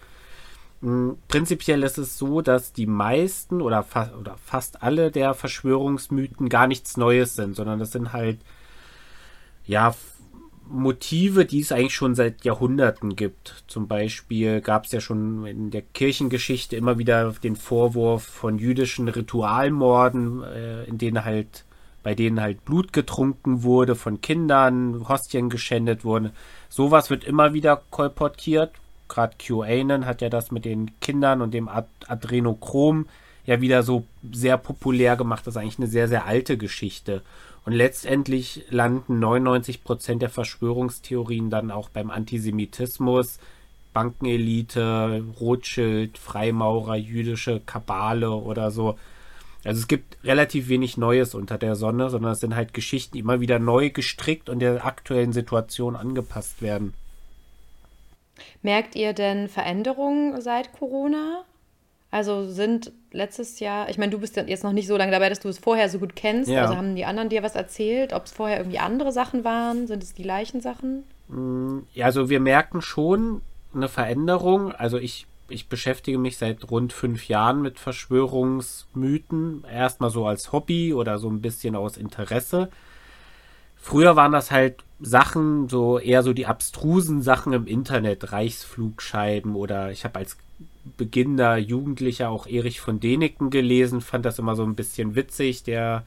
Hm, 0.81 1.17
prinzipiell 1.29 1.83
ist 1.83 1.97
es 1.97 2.17
so, 2.17 2.41
dass 2.41 2.73
die 2.73 2.87
meisten 2.87 3.61
oder, 3.61 3.83
fa 3.83 4.11
oder 4.19 4.35
fast 4.43 4.83
alle 4.83 5.11
der 5.11 5.33
Verschwörungsmythen 5.33 6.49
gar 6.49 6.67
nichts 6.67 6.97
Neues 6.97 7.35
sind, 7.35 7.55
sondern 7.55 7.79
das 7.79 7.93
sind 7.93 8.11
halt 8.11 8.39
ja 9.65 9.95
Motive, 10.67 11.45
die 11.45 11.59
es 11.59 11.71
eigentlich 11.71 11.93
schon 11.93 12.15
seit 12.15 12.43
Jahrhunderten 12.43 13.15
gibt. 13.15 13.63
Zum 13.67 13.87
Beispiel 13.87 14.61
gab 14.61 14.85
es 14.85 14.91
ja 14.91 15.01
schon 15.01 15.45
in 15.45 15.69
der 15.69 15.81
Kirchengeschichte 15.81 16.75
immer 16.75 16.97
wieder 16.97 17.33
den 17.43 17.55
Vorwurf 17.55 18.23
von 18.23 18.57
jüdischen 18.57 19.07
Ritualmorden, 19.07 20.43
äh, 20.43 20.85
in 20.85 20.97
denen 20.97 21.25
halt 21.25 21.65
bei 22.03 22.15
denen 22.15 22.41
halt 22.41 22.65
Blut 22.65 22.93
getrunken 22.93 23.63
wurde 23.63 23.95
von 23.95 24.21
Kindern, 24.21 25.07
Hostien 25.07 25.49
geschändet 25.49 26.03
wurden. 26.03 26.31
Sowas 26.69 27.09
wird 27.09 27.23
immer 27.23 27.53
wieder 27.53 27.81
kolportiert. 27.89 28.71
Gerade 29.07 29.35
QAnon 29.37 30.05
hat 30.05 30.21
ja 30.21 30.29
das 30.29 30.51
mit 30.51 30.65
den 30.65 30.91
Kindern 30.99 31.41
und 31.41 31.53
dem 31.53 31.67
Ad 31.67 31.87
Adrenochrom 32.07 33.07
ja 33.45 33.61
wieder 33.61 33.83
so 33.83 34.05
sehr 34.31 34.57
populär 34.57 35.15
gemacht. 35.15 35.45
Das 35.45 35.55
ist 35.55 35.61
eigentlich 35.61 35.79
eine 35.79 35.87
sehr, 35.87 36.07
sehr 36.07 36.25
alte 36.25 36.57
Geschichte. 36.57 37.21
Und 37.65 37.73
letztendlich 37.73 38.65
landen 38.69 39.19
99 39.19 39.83
Prozent 39.83 40.21
der 40.21 40.29
Verschwörungstheorien 40.29 41.49
dann 41.49 41.69
auch 41.69 41.89
beim 41.89 42.09
Antisemitismus, 42.09 43.39
Bankenelite, 43.93 45.23
Rothschild, 45.39 46.17
Freimaurer, 46.17 46.95
jüdische 46.95 47.59
Kabale 47.59 48.31
oder 48.31 48.71
so. 48.71 48.97
Also 49.63 49.79
es 49.79 49.87
gibt 49.87 50.23
relativ 50.23 50.69
wenig 50.69 50.97
Neues 50.97 51.35
unter 51.35 51.57
der 51.57 51.75
Sonne, 51.75 52.09
sondern 52.09 52.31
es 52.31 52.39
sind 52.39 52.55
halt 52.55 52.73
Geschichten, 52.73 53.13
die 53.13 53.19
immer 53.19 53.41
wieder 53.41 53.59
neu 53.59 53.89
gestrickt 53.89 54.49
und 54.49 54.59
der 54.59 54.85
aktuellen 54.85 55.33
Situation 55.33 55.95
angepasst 55.95 56.61
werden. 56.61 56.93
Merkt 58.63 58.95
ihr 58.95 59.13
denn 59.13 59.49
Veränderungen 59.49 60.41
seit 60.41 60.73
Corona? 60.73 61.43
Also 62.09 62.49
sind 62.49 62.91
letztes 63.11 63.59
Jahr, 63.59 63.89
ich 63.89 63.97
meine, 63.97 64.11
du 64.11 64.19
bist 64.19 64.35
jetzt 64.35 64.63
noch 64.63 64.73
nicht 64.73 64.87
so 64.87 64.97
lange 64.97 65.11
dabei, 65.11 65.29
dass 65.29 65.39
du 65.39 65.47
es 65.47 65.59
vorher 65.59 65.89
so 65.89 65.97
gut 65.97 66.15
kennst. 66.15 66.49
Ja. 66.49 66.63
Also 66.63 66.75
haben 66.75 66.95
die 66.95 67.05
anderen 67.05 67.29
dir 67.29 67.41
was 67.41 67.55
erzählt, 67.55 68.13
ob 68.13 68.25
es 68.25 68.33
vorher 68.33 68.57
irgendwie 68.57 68.79
andere 68.79 69.11
Sachen 69.11 69.43
waren? 69.43 69.87
Sind 69.87 70.03
es 70.03 70.13
die 70.13 70.23
gleichen 70.23 70.59
Sachen? 70.59 71.03
Mm, 71.29 71.79
ja, 71.93 72.07
also 72.07 72.29
wir 72.29 72.41
merken 72.41 72.81
schon 72.81 73.41
eine 73.73 73.87
Veränderung. 73.87 74.73
Also 74.73 74.97
ich 74.97 75.25
ich 75.51 75.67
beschäftige 75.67 76.17
mich 76.17 76.37
seit 76.37 76.69
rund 76.71 76.93
fünf 76.93 77.27
Jahren 77.27 77.61
mit 77.61 77.79
Verschwörungsmythen. 77.79 79.63
Erstmal 79.71 80.09
so 80.09 80.25
als 80.25 80.51
Hobby 80.51 80.93
oder 80.93 81.19
so 81.19 81.29
ein 81.29 81.41
bisschen 81.41 81.75
aus 81.75 81.97
Interesse. 81.97 82.69
Früher 83.75 84.15
waren 84.15 84.31
das 84.31 84.51
halt 84.51 84.83
Sachen, 84.99 85.67
so 85.67 85.97
eher 85.97 86.21
so 86.21 86.33
die 86.33 86.45
abstrusen 86.45 87.21
Sachen 87.23 87.53
im 87.53 87.65
Internet, 87.65 88.31
Reichsflugscheiben 88.31 89.55
oder 89.55 89.91
ich 89.91 90.03
habe 90.03 90.19
als 90.19 90.37
beginnender 90.97 91.57
Jugendlicher 91.57 92.29
auch 92.29 92.45
Erich 92.47 92.79
von 92.79 92.99
Däniken 92.99 93.49
gelesen, 93.49 94.01
fand 94.01 94.25
das 94.25 94.39
immer 94.39 94.55
so 94.55 94.63
ein 94.63 94.75
bisschen 94.75 95.15
witzig, 95.15 95.63
der, 95.63 96.03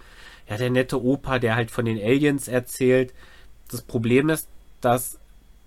ja, 0.48 0.56
der 0.56 0.70
nette 0.70 1.02
Opa, 1.02 1.38
der 1.38 1.56
halt 1.56 1.70
von 1.70 1.84
den 1.84 1.98
Aliens 1.98 2.46
erzählt. 2.46 3.12
Das 3.70 3.82
Problem 3.82 4.28
ist, 4.28 4.48
dass 4.80 5.18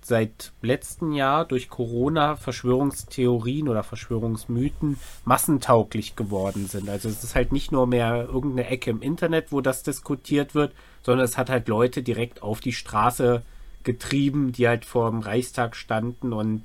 seit 0.08 0.54
letztem 0.62 1.12
Jahr 1.12 1.46
durch 1.46 1.70
Corona 1.70 2.36
Verschwörungstheorien 2.36 3.68
oder 3.68 3.84
Verschwörungsmythen 3.84 4.98
massentauglich 5.26 6.16
geworden 6.16 6.68
sind. 6.68 6.90
Also 6.90 7.10
es 7.10 7.24
ist 7.24 7.36
halt 7.36 7.52
nicht 7.52 7.72
nur 7.72 7.88
mehr 7.88 8.28
irgendeine 8.32 8.68
Ecke 8.68 8.90
im 8.90 9.02
Internet, 9.02 9.52
wo 9.52 9.62
das 9.62 9.84
diskutiert 9.84 10.56
wird, 10.56 10.74
sondern 11.04 11.26
es 11.26 11.38
hat 11.38 11.50
halt 11.50 11.68
Leute 11.68 12.04
direkt 12.04 12.42
auf 12.42 12.60
die 12.60 12.74
Straße 12.74 13.44
getrieben, 13.84 14.52
die 14.52 14.68
halt 14.68 14.86
vor 14.86 15.10
dem 15.10 15.20
Reichstag 15.20 15.76
standen 15.76 16.34
und 16.34 16.64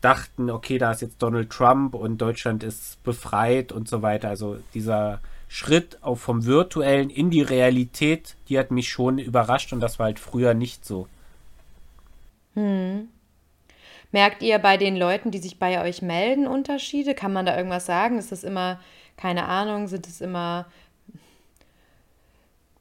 dachten, 0.00 0.50
okay, 0.50 0.78
da 0.78 0.90
ist 0.90 1.02
jetzt 1.02 1.22
Donald 1.22 1.50
Trump 1.50 1.94
und 1.94 2.18
Deutschland 2.18 2.64
ist 2.64 3.02
befreit 3.04 3.72
und 3.72 3.88
so 3.88 4.02
weiter. 4.02 4.28
Also 4.28 4.58
dieser 4.74 5.20
Schritt 5.48 5.98
auch 6.02 6.18
vom 6.18 6.44
virtuellen 6.44 7.10
in 7.10 7.30
die 7.30 7.42
Realität, 7.42 8.36
die 8.48 8.58
hat 8.58 8.70
mich 8.70 8.88
schon 8.88 9.18
überrascht 9.18 9.72
und 9.72 9.80
das 9.80 9.98
war 9.98 10.06
halt 10.06 10.18
früher 10.18 10.54
nicht 10.54 10.84
so. 10.84 11.08
Hm. 12.54 13.08
Merkt 14.10 14.42
ihr 14.42 14.58
bei 14.58 14.76
den 14.76 14.96
Leuten, 14.96 15.30
die 15.30 15.38
sich 15.38 15.58
bei 15.58 15.82
euch 15.82 16.02
melden, 16.02 16.46
Unterschiede? 16.46 17.14
Kann 17.14 17.32
man 17.32 17.46
da 17.46 17.56
irgendwas 17.56 17.86
sagen? 17.86 18.18
Ist 18.18 18.30
das 18.30 18.44
immer, 18.44 18.78
keine 19.16 19.46
Ahnung, 19.46 19.88
sind 19.88 20.06
es 20.06 20.20
immer, 20.20 20.66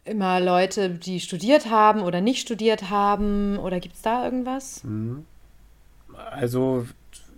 immer 0.04 0.42
Leute, 0.42 0.90
die 0.90 1.22
studiert 1.22 1.70
haben 1.70 2.02
oder 2.02 2.20
nicht 2.20 2.42
studiert 2.42 2.90
haben? 2.90 3.58
Oder 3.60 3.80
gibt 3.80 3.96
es 3.96 4.02
da 4.02 4.26
irgendwas? 4.26 4.84
Hm. 4.84 5.26
Also 6.32 6.86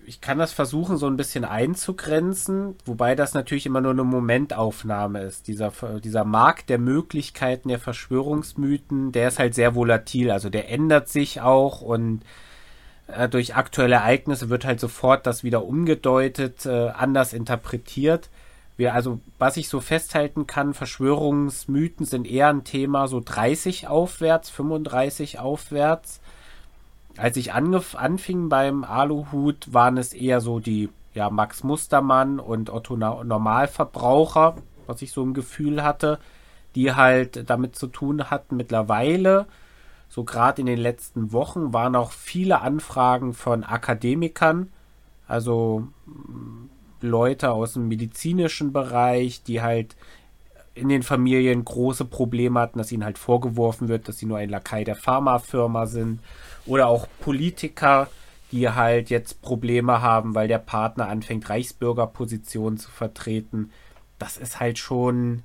ich 0.05 0.21
kann 0.21 0.37
das 0.37 0.53
versuchen, 0.53 0.97
so 0.97 1.07
ein 1.07 1.17
bisschen 1.17 1.45
einzugrenzen, 1.45 2.75
wobei 2.85 3.15
das 3.15 3.33
natürlich 3.33 3.65
immer 3.65 3.81
nur 3.81 3.91
eine 3.91 4.03
Momentaufnahme 4.03 5.21
ist. 5.21 5.47
Dieser, 5.47 5.71
dieser 6.03 6.23
Markt 6.23 6.69
der 6.69 6.77
Möglichkeiten 6.77 7.69
der 7.69 7.79
Verschwörungsmythen, 7.79 9.11
der 9.11 9.27
ist 9.27 9.39
halt 9.39 9.55
sehr 9.55 9.75
volatil. 9.75 10.31
Also 10.31 10.49
der 10.49 10.69
ändert 10.69 11.09
sich 11.09 11.41
auch 11.41 11.81
und 11.81 12.21
äh, 13.07 13.29
durch 13.29 13.55
aktuelle 13.55 13.95
Ereignisse 13.95 14.49
wird 14.49 14.65
halt 14.65 14.79
sofort 14.79 15.25
das 15.27 15.43
wieder 15.43 15.65
umgedeutet, 15.65 16.65
äh, 16.65 16.89
anders 16.89 17.33
interpretiert. 17.33 18.29
Wir, 18.75 18.93
also, 18.95 19.19
was 19.37 19.57
ich 19.57 19.69
so 19.69 19.81
festhalten 19.81 20.47
kann, 20.47 20.73
Verschwörungsmythen 20.73 22.05
sind 22.05 22.25
eher 22.25 22.47
ein 22.49 22.63
Thema 22.63 23.07
so 23.07 23.21
30 23.23 23.87
aufwärts, 23.87 24.49
35 24.49 25.39
aufwärts 25.39 26.21
als 27.17 27.37
ich 27.37 27.53
anfing 27.53 28.49
beim 28.49 28.83
Aluhut, 28.83 29.73
waren 29.73 29.97
es 29.97 30.13
eher 30.13 30.41
so 30.41 30.59
die 30.59 30.89
ja, 31.13 31.29
Max 31.29 31.63
Mustermann 31.63 32.39
und 32.39 32.69
Otto 32.69 32.97
Normalverbraucher, 32.97 34.55
was 34.87 35.01
ich 35.01 35.11
so 35.11 35.23
ein 35.23 35.33
Gefühl 35.33 35.83
hatte, 35.83 36.19
die 36.75 36.93
halt 36.93 37.49
damit 37.49 37.75
zu 37.75 37.87
tun 37.87 38.29
hatten. 38.31 38.57
Mittlerweile, 38.57 39.45
so 40.09 40.23
gerade 40.23 40.61
in 40.61 40.65
den 40.65 40.79
letzten 40.79 41.31
Wochen, 41.31 41.71
waren 41.71 41.95
auch 41.95 42.11
viele 42.11 42.61
Anfragen 42.61 43.33
von 43.33 43.63
Akademikern, 43.63 44.71
also 45.27 45.87
mm, 46.05 46.69
Leute 47.01 47.51
aus 47.51 47.73
dem 47.73 47.87
medizinischen 47.87 48.73
Bereich, 48.73 49.43
die 49.43 49.61
halt 49.61 49.95
in 50.75 50.89
den 50.89 51.03
Familien 51.03 51.63
große 51.63 52.05
Probleme 52.05 52.59
hatten, 52.59 52.79
dass 52.79 52.91
ihnen 52.91 53.05
halt 53.05 53.17
vorgeworfen 53.17 53.87
wird, 53.87 54.07
dass 54.07 54.17
sie 54.17 54.25
nur 54.25 54.37
ein 54.37 54.49
Lakai 54.49 54.83
der 54.83 54.95
Pharmafirma 54.95 55.85
sind 55.85 56.19
oder 56.65 56.87
auch 56.87 57.07
Politiker, 57.19 58.09
die 58.51 58.69
halt 58.69 59.09
jetzt 59.09 59.41
Probleme 59.41 60.01
haben, 60.01 60.35
weil 60.35 60.47
der 60.47 60.59
Partner 60.59 61.09
anfängt, 61.09 61.49
Reichsbürgerpositionen 61.49 62.77
zu 62.77 62.89
vertreten. 62.89 63.71
Das 64.17 64.37
ist 64.37 64.59
halt 64.59 64.79
schon 64.79 65.43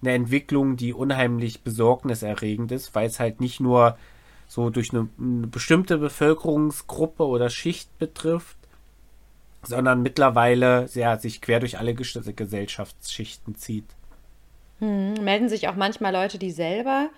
eine 0.00 0.12
Entwicklung, 0.12 0.76
die 0.76 0.92
unheimlich 0.92 1.62
besorgniserregend 1.62 2.72
ist, 2.72 2.94
weil 2.94 3.06
es 3.06 3.20
halt 3.20 3.40
nicht 3.40 3.60
nur 3.60 3.96
so 4.48 4.68
durch 4.70 4.92
eine, 4.92 5.08
eine 5.18 5.46
bestimmte 5.46 5.98
Bevölkerungsgruppe 5.98 7.26
oder 7.26 7.48
Schicht 7.50 7.98
betrifft, 7.98 8.56
sondern 9.62 10.02
mittlerweile 10.02 10.88
ja, 10.94 11.18
sich 11.18 11.40
quer 11.40 11.60
durch 11.60 11.78
alle 11.78 11.94
Gesellschaftsschichten 11.94 13.56
zieht. 13.56 13.86
Hm, 14.82 15.14
melden 15.22 15.48
sich 15.48 15.68
auch 15.68 15.76
manchmal 15.76 16.12
Leute, 16.12 16.40
die 16.40 16.50
selber 16.50 17.08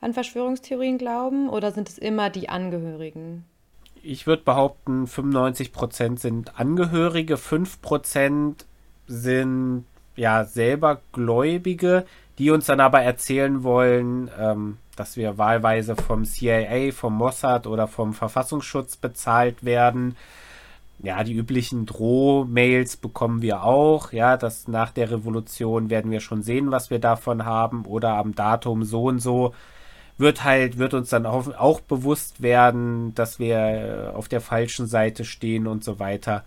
an 0.00 0.12
Verschwörungstheorien 0.12 0.98
glauben 0.98 1.48
oder 1.48 1.70
sind 1.70 1.88
es 1.88 1.96
immer 1.96 2.30
die 2.30 2.48
Angehörigen? 2.48 3.44
Ich 4.02 4.26
würde 4.26 4.42
behaupten, 4.42 5.06
95% 5.06 6.18
sind 6.18 6.58
Angehörige, 6.58 7.36
5% 7.36 8.64
sind 9.06 9.84
ja 10.16 10.44
selber 10.44 11.00
Gläubige, 11.12 12.04
die 12.38 12.50
uns 12.50 12.66
dann 12.66 12.80
aber 12.80 13.02
erzählen 13.02 13.62
wollen, 13.62 14.28
ähm, 14.36 14.78
dass 14.96 15.16
wir 15.16 15.38
wahlweise 15.38 15.94
vom 15.94 16.24
CIA, 16.24 16.90
vom 16.90 17.16
Mossad 17.16 17.68
oder 17.68 17.86
vom 17.86 18.14
Verfassungsschutz 18.14 18.96
bezahlt 18.96 19.64
werden. 19.64 20.16
Ja, 21.02 21.24
die 21.24 21.34
üblichen 21.34 21.84
Drohmails 21.84 22.96
bekommen 22.96 23.42
wir 23.42 23.64
auch. 23.64 24.12
Ja, 24.12 24.36
dass 24.36 24.68
nach 24.68 24.92
der 24.92 25.10
Revolution 25.10 25.90
werden 25.90 26.10
wir 26.10 26.20
schon 26.20 26.42
sehen, 26.42 26.70
was 26.70 26.90
wir 26.90 27.00
davon 27.00 27.44
haben. 27.44 27.84
Oder 27.86 28.16
am 28.16 28.34
Datum 28.34 28.84
so 28.84 29.04
und 29.04 29.18
so 29.18 29.52
wird 30.16 30.44
halt, 30.44 30.78
wird 30.78 30.94
uns 30.94 31.10
dann 31.10 31.26
auch, 31.26 31.48
auch 31.56 31.80
bewusst 31.80 32.42
werden, 32.42 33.14
dass 33.14 33.38
wir 33.38 34.12
auf 34.14 34.28
der 34.28 34.40
falschen 34.40 34.86
Seite 34.86 35.24
stehen 35.24 35.66
und 35.66 35.82
so 35.82 35.98
weiter. 35.98 36.44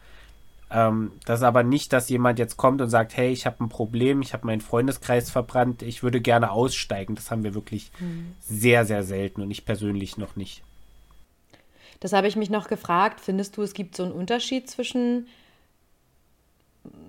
Ähm, 0.72 1.12
das 1.26 1.40
ist 1.40 1.46
aber 1.46 1.64
nicht, 1.64 1.94
dass 1.94 2.10
jemand 2.10 2.40
jetzt 2.40 2.58
kommt 2.58 2.82
und 2.82 2.90
sagt, 2.90 3.16
hey, 3.18 3.32
ich 3.32 3.46
habe 3.46 3.64
ein 3.64 3.70
Problem, 3.70 4.22
ich 4.22 4.34
habe 4.34 4.48
meinen 4.48 4.62
Freundeskreis 4.62 5.30
verbrannt, 5.30 5.82
ich 5.82 6.02
würde 6.02 6.22
gerne 6.22 6.52
aussteigen. 6.52 7.16
Das 7.16 7.30
haben 7.30 7.44
wir 7.44 7.54
wirklich 7.54 7.92
mhm. 8.00 8.36
sehr, 8.40 8.86
sehr 8.86 9.04
selten 9.04 9.42
und 9.42 9.52
ich 9.52 9.66
persönlich 9.66 10.18
noch 10.18 10.36
nicht. 10.36 10.64
Das 12.00 12.14
habe 12.14 12.28
ich 12.28 12.36
mich 12.36 12.50
noch 12.50 12.68
gefragt. 12.68 13.22
Findest 13.22 13.58
du, 13.58 13.64
es 13.64 13.74
gibt 13.74 13.96
so 13.96 14.04
einen 14.04 14.12
Unterschied 14.12 14.70
zwischen 14.70 15.28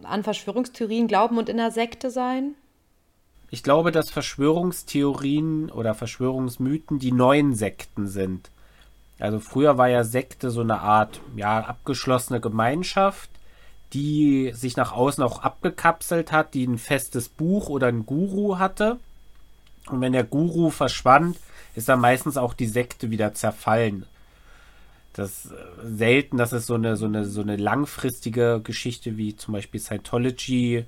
an 0.02 0.22
Verschwörungstheorien 0.22 1.08
glauben 1.08 1.38
und 1.38 1.48
in 1.48 1.60
einer 1.60 1.70
Sekte 1.70 2.10
sein? 2.10 2.54
Ich 3.50 3.62
glaube, 3.62 3.92
dass 3.92 4.10
Verschwörungstheorien 4.10 5.70
oder 5.70 5.94
Verschwörungsmythen 5.94 6.98
die 6.98 7.12
neuen 7.12 7.54
Sekten 7.54 8.06
sind. 8.06 8.50
Also 9.18 9.38
früher 9.38 9.78
war 9.78 9.88
ja 9.88 10.04
Sekte 10.04 10.50
so 10.50 10.60
eine 10.60 10.80
Art 10.80 11.20
ja 11.36 11.60
abgeschlossene 11.60 12.40
Gemeinschaft, 12.40 13.30
die 13.92 14.52
sich 14.52 14.76
nach 14.76 14.92
außen 14.92 15.22
auch 15.22 15.42
abgekapselt 15.42 16.32
hat, 16.32 16.54
die 16.54 16.66
ein 16.66 16.78
festes 16.78 17.28
Buch 17.28 17.68
oder 17.68 17.86
ein 17.86 18.04
Guru 18.04 18.58
hatte. 18.58 18.98
Und 19.88 20.00
wenn 20.00 20.12
der 20.12 20.24
Guru 20.24 20.70
verschwand, 20.70 21.38
ist 21.76 21.88
dann 21.88 22.00
meistens 22.00 22.36
auch 22.36 22.52
die 22.52 22.66
Sekte 22.66 23.10
wieder 23.10 23.32
zerfallen. 23.32 24.06
Das 25.16 25.46
äh, 25.46 25.54
selten, 25.82 26.36
dass 26.36 26.52
es 26.52 26.66
so 26.66 26.74
eine, 26.74 26.96
so 26.96 27.06
eine, 27.06 27.24
so 27.24 27.40
eine 27.40 27.56
langfristige 27.56 28.60
Geschichte 28.62 29.16
wie 29.16 29.34
zum 29.34 29.54
Beispiel 29.54 29.80
Scientology 29.80 30.84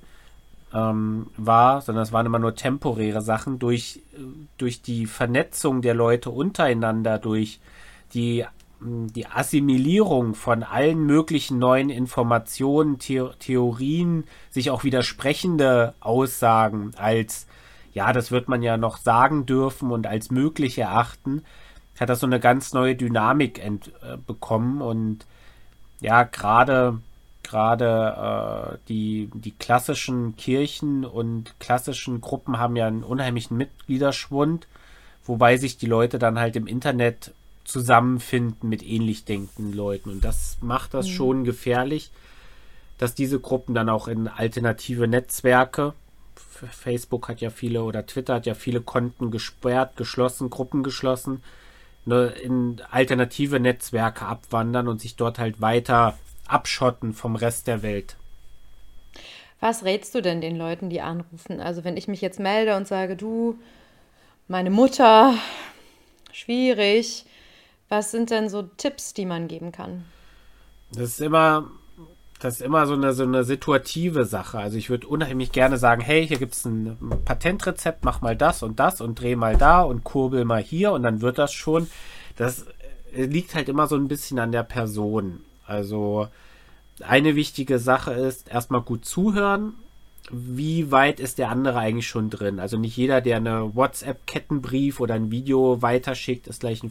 ähm, 0.73 1.27
war, 1.35 1.81
sondern 1.81 2.03
es 2.03 2.13
waren 2.13 2.25
immer 2.25 2.39
nur 2.39 2.55
temporäre 2.55 3.21
Sachen 3.21 3.59
durch, 3.59 4.01
durch 4.57 4.81
die 4.81 5.07
Vernetzung 5.07 5.81
der 5.81 5.95
Leute 5.95 6.29
untereinander, 6.29 7.17
durch 7.17 7.59
die, 8.13 8.45
die 8.81 9.25
Assimilierung 9.25 10.35
von 10.35 10.63
allen 10.63 11.05
möglichen 11.05 11.57
neuen 11.57 11.89
Informationen, 11.89 12.99
The 12.99 13.29
Theorien, 13.39 14.25
sich 14.51 14.69
auch 14.69 14.83
widersprechende 14.83 15.95
Aussagen 15.99 16.91
als, 16.97 17.47
ja, 17.93 18.13
das 18.13 18.31
wird 18.31 18.47
man 18.47 18.61
ja 18.61 18.77
noch 18.77 18.97
sagen 18.97 19.47
dürfen 19.47 19.91
und 19.91 20.05
als 20.05 20.29
möglich 20.29 20.77
erachten, 20.77 21.43
hat 21.99 22.09
das 22.09 22.19
so 22.19 22.27
eine 22.27 22.39
ganz 22.39 22.73
neue 22.73 22.95
Dynamik 22.95 23.63
ent, 23.63 23.91
äh, 24.01 24.17
bekommen 24.17 24.81
und 24.81 25.25
ja, 26.01 26.23
gerade 26.23 26.99
gerade 27.43 28.73
äh, 28.73 28.77
die, 28.87 29.29
die 29.33 29.51
klassischen 29.51 30.35
Kirchen 30.37 31.03
und 31.03 31.59
klassischen 31.59 32.21
Gruppen 32.21 32.59
haben 32.59 32.75
ja 32.75 32.85
einen 32.85 33.03
unheimlichen 33.03 33.57
Mitgliederschwund, 33.57 34.67
wobei 35.25 35.57
sich 35.57 35.77
die 35.77 35.87
Leute 35.87 36.19
dann 36.19 36.37
halt 36.39 36.55
im 36.55 36.67
Internet 36.67 37.33
zusammenfinden 37.63 38.69
mit 38.69 38.83
ähnlich 38.83 39.25
denkenden 39.25 39.73
Leuten. 39.73 40.09
Und 40.09 40.23
das 40.23 40.57
macht 40.61 40.93
das 40.93 41.07
mhm. 41.07 41.11
schon 41.11 41.43
gefährlich, 41.43 42.11
dass 42.97 43.15
diese 43.15 43.39
Gruppen 43.39 43.73
dann 43.73 43.89
auch 43.89 44.07
in 44.07 44.27
alternative 44.27 45.07
Netzwerke, 45.07 45.93
Facebook 46.35 47.29
hat 47.29 47.39
ja 47.39 47.49
viele 47.49 47.83
oder 47.83 48.05
Twitter 48.05 48.35
hat 48.35 48.45
ja 48.45 48.53
viele 48.53 48.81
Konten 48.81 49.31
gesperrt, 49.31 49.95
geschlossen, 49.95 50.49
Gruppen 50.49 50.83
geschlossen, 50.83 51.41
ne, 52.05 52.27
in 52.27 52.81
alternative 52.91 53.59
Netzwerke 53.59 54.25
abwandern 54.25 54.87
und 54.87 55.01
sich 55.01 55.15
dort 55.15 55.39
halt 55.39 55.61
weiter 55.61 56.17
abschotten 56.47 57.13
vom 57.13 57.35
Rest 57.35 57.67
der 57.67 57.83
Welt. 57.83 58.15
Was 59.59 59.83
rätst 59.83 60.15
du 60.15 60.21
denn 60.21 60.41
den 60.41 60.55
Leuten, 60.55 60.89
die 60.89 61.01
anrufen? 61.01 61.59
Also 61.59 61.83
wenn 61.83 61.97
ich 61.97 62.07
mich 62.07 62.21
jetzt 62.21 62.39
melde 62.39 62.77
und 62.77 62.87
sage, 62.87 63.15
du, 63.15 63.59
meine 64.47 64.69
Mutter, 64.69 65.35
schwierig, 66.31 67.25
was 67.89 68.11
sind 68.11 68.29
denn 68.29 68.49
so 68.49 68.63
Tipps, 68.63 69.13
die 69.13 69.25
man 69.25 69.47
geben 69.47 69.71
kann? 69.71 70.05
Das 70.91 71.09
ist 71.09 71.21
immer, 71.21 71.69
das 72.39 72.55
ist 72.55 72.61
immer 72.61 72.87
so 72.87 72.93
eine, 72.93 73.13
so 73.13 73.23
eine 73.23 73.43
situative 73.43 74.23
Sache. 74.23 74.59
Also 74.59 74.77
ich 74.77 74.89
würde 74.89 75.07
unheimlich 75.07 75.51
gerne 75.51 75.77
sagen, 75.77 76.01
hey, 76.01 76.25
hier 76.25 76.37
gibt 76.37 76.53
es 76.53 76.65
ein 76.65 76.97
Patentrezept, 77.25 78.05
mach 78.05 78.21
mal 78.21 78.35
das 78.35 78.63
und 78.63 78.79
das 78.79 79.01
und 79.01 79.19
dreh 79.19 79.35
mal 79.35 79.57
da 79.57 79.81
und 79.81 80.05
kurbel 80.05 80.45
mal 80.45 80.61
hier 80.61 80.93
und 80.93 81.03
dann 81.03 81.21
wird 81.21 81.37
das 81.37 81.53
schon. 81.53 81.89
Das 82.37 82.65
liegt 83.13 83.55
halt 83.55 83.67
immer 83.67 83.87
so 83.87 83.97
ein 83.97 84.07
bisschen 84.07 84.39
an 84.39 84.53
der 84.53 84.63
Person. 84.63 85.41
Also 85.65 86.29
eine 87.05 87.35
wichtige 87.35 87.77
Sache 87.77 88.13
ist 88.13 88.49
erstmal 88.49 88.81
gut 88.81 89.03
zuhören. 89.03 89.73
Wie 90.31 90.91
weit 90.91 91.19
ist 91.19 91.39
der 91.39 91.49
andere 91.49 91.79
eigentlich 91.79 92.07
schon 92.07 92.29
drin? 92.29 92.59
Also 92.59 92.77
nicht 92.77 92.95
jeder, 92.95 93.19
der 93.19 93.37
eine 93.37 93.75
WhatsApp-Kettenbrief 93.75 94.99
oder 94.99 95.15
ein 95.15 95.31
Video 95.31 95.81
weiterschickt, 95.81 96.47
ist 96.47 96.61
gleich 96.61 96.83
ein 96.83 96.89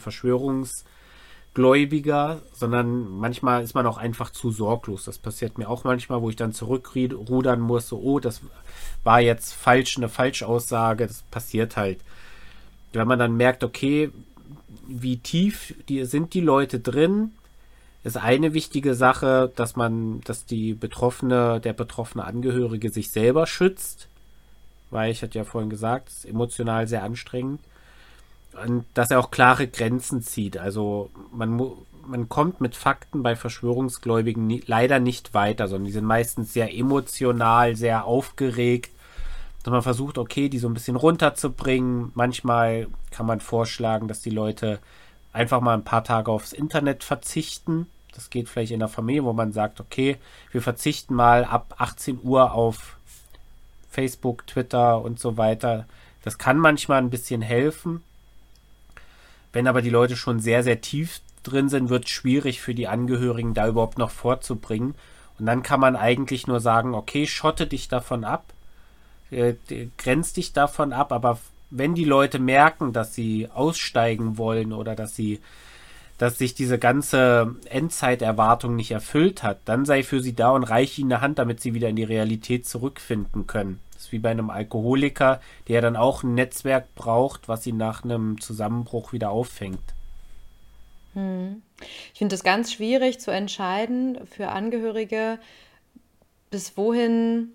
Verschwörungsgläubiger, 1.58 2.40
sondern 2.52 3.18
manchmal 3.18 3.62
ist 3.62 3.74
man 3.74 3.86
auch 3.86 3.98
einfach 3.98 4.30
zu 4.30 4.50
sorglos. 4.50 5.04
Das 5.04 5.18
passiert 5.18 5.58
mir 5.58 5.68
auch 5.68 5.84
manchmal, 5.84 6.22
wo 6.22 6.30
ich 6.30 6.36
dann 6.36 6.52
zurückrudern 6.52 7.60
muss, 7.60 7.88
so, 7.88 7.98
oh, 7.98 8.20
das 8.20 8.40
war 9.04 9.20
jetzt 9.20 9.52
falsch, 9.52 9.96
eine 9.96 10.08
Falschaussage, 10.08 11.06
das 11.06 11.22
passiert 11.30 11.76
halt. 11.76 11.98
Wenn 12.92 13.08
man 13.08 13.18
dann 13.18 13.36
merkt, 13.36 13.64
okay, 13.64 14.10
wie 14.86 15.18
tief 15.18 15.74
die, 15.88 16.04
sind 16.04 16.32
die 16.34 16.40
Leute 16.40 16.80
drin, 16.80 17.32
ist 18.04 18.16
eine 18.16 18.54
wichtige 18.54 18.94
Sache, 18.94 19.52
dass 19.56 19.76
man, 19.76 20.20
dass 20.22 20.46
die 20.46 20.72
betroffene, 20.74 21.60
der 21.60 21.72
betroffene 21.72 22.24
Angehörige 22.24 22.90
sich 22.90 23.10
selber 23.10 23.46
schützt, 23.46 24.08
weil 24.90 25.10
ich 25.10 25.22
hatte 25.22 25.36
ja 25.36 25.44
vorhin 25.44 25.68
gesagt, 25.68 26.08
es 26.08 26.18
ist 26.18 26.24
emotional 26.26 26.86
sehr 26.86 27.02
anstrengend. 27.02 27.60
Und 28.66 28.84
dass 28.94 29.10
er 29.10 29.20
auch 29.20 29.30
klare 29.30 29.68
Grenzen 29.68 30.22
zieht. 30.22 30.58
Also 30.58 31.10
man, 31.32 31.60
man 32.06 32.28
kommt 32.28 32.60
mit 32.60 32.74
Fakten 32.74 33.22
bei 33.22 33.36
Verschwörungsgläubigen 33.36 34.46
nie, 34.46 34.62
leider 34.66 35.00
nicht 35.00 35.34
weiter, 35.34 35.68
sondern 35.68 35.86
die 35.86 35.92
sind 35.92 36.04
meistens 36.04 36.52
sehr 36.52 36.74
emotional, 36.74 37.76
sehr 37.76 38.04
aufgeregt. 38.04 38.90
Dass 39.62 39.72
man 39.72 39.82
versucht, 39.82 40.18
okay, 40.18 40.48
die 40.48 40.58
so 40.58 40.68
ein 40.68 40.74
bisschen 40.74 40.96
runterzubringen. 40.96 42.12
Manchmal 42.14 42.86
kann 43.10 43.26
man 43.26 43.40
vorschlagen, 43.40 44.08
dass 44.08 44.22
die 44.22 44.30
Leute 44.30 44.78
einfach 45.32 45.60
mal 45.60 45.74
ein 45.74 45.84
paar 45.84 46.04
Tage 46.04 46.30
aufs 46.30 46.52
Internet 46.52 47.04
verzichten. 47.04 47.86
Das 48.14 48.30
geht 48.30 48.48
vielleicht 48.48 48.72
in 48.72 48.80
der 48.80 48.88
Familie, 48.88 49.24
wo 49.24 49.32
man 49.32 49.52
sagt, 49.52 49.80
okay, 49.80 50.16
wir 50.50 50.62
verzichten 50.62 51.14
mal 51.14 51.44
ab 51.44 51.74
18 51.78 52.20
Uhr 52.22 52.52
auf 52.52 52.96
Facebook, 53.90 54.46
Twitter 54.46 55.00
und 55.02 55.18
so 55.20 55.36
weiter. 55.36 55.86
Das 56.22 56.38
kann 56.38 56.58
manchmal 56.58 56.98
ein 56.98 57.10
bisschen 57.10 57.42
helfen. 57.42 58.02
Wenn 59.52 59.66
aber 59.66 59.82
die 59.82 59.90
Leute 59.90 60.16
schon 60.16 60.40
sehr, 60.40 60.62
sehr 60.62 60.80
tief 60.80 61.20
drin 61.42 61.68
sind, 61.68 61.88
wird 61.88 62.04
es 62.04 62.10
schwierig 62.10 62.60
für 62.60 62.74
die 62.74 62.88
Angehörigen, 62.88 63.54
da 63.54 63.68
überhaupt 63.68 63.98
noch 63.98 64.10
vorzubringen. 64.10 64.94
Und 65.38 65.46
dann 65.46 65.62
kann 65.62 65.80
man 65.80 65.96
eigentlich 65.96 66.46
nur 66.46 66.60
sagen, 66.60 66.94
okay, 66.94 67.26
schotte 67.26 67.66
dich 67.66 67.88
davon 67.88 68.24
ab, 68.24 68.52
äh, 69.30 69.54
grenz 69.96 70.32
dich 70.32 70.52
davon 70.52 70.92
ab, 70.92 71.12
aber 71.12 71.38
wenn 71.70 71.94
die 71.94 72.04
Leute 72.04 72.38
merken, 72.38 72.92
dass 72.92 73.14
sie 73.14 73.48
aussteigen 73.52 74.38
wollen 74.38 74.72
oder 74.72 74.94
dass 74.94 75.14
sie, 75.14 75.40
dass 76.16 76.38
sich 76.38 76.54
diese 76.54 76.78
ganze 76.78 77.54
Endzeiterwartung 77.66 78.74
nicht 78.74 78.90
erfüllt 78.90 79.42
hat, 79.42 79.60
dann 79.66 79.84
sei 79.84 80.02
für 80.02 80.20
sie 80.20 80.34
da 80.34 80.50
und 80.50 80.64
reiche 80.64 81.00
ihnen 81.00 81.12
eine 81.12 81.20
Hand, 81.20 81.38
damit 81.38 81.60
sie 81.60 81.74
wieder 81.74 81.88
in 81.88 81.96
die 81.96 82.04
Realität 82.04 82.66
zurückfinden 82.66 83.46
können. 83.46 83.80
Das 83.98 84.04
ist 84.04 84.12
wie 84.12 84.20
bei 84.20 84.30
einem 84.30 84.48
Alkoholiker, 84.48 85.40
der 85.66 85.82
dann 85.82 85.96
auch 85.96 86.22
ein 86.22 86.34
Netzwerk 86.34 86.94
braucht, 86.94 87.48
was 87.48 87.66
ihn 87.66 87.76
nach 87.76 88.04
einem 88.04 88.40
Zusammenbruch 88.40 89.12
wieder 89.12 89.30
auffängt. 89.30 89.82
Hm. 91.14 91.62
Ich 92.12 92.18
finde 92.20 92.36
es 92.36 92.44
ganz 92.44 92.72
schwierig 92.72 93.18
zu 93.18 93.32
entscheiden 93.32 94.24
für 94.24 94.50
Angehörige, 94.50 95.40
bis 96.48 96.76
wohin 96.76 97.48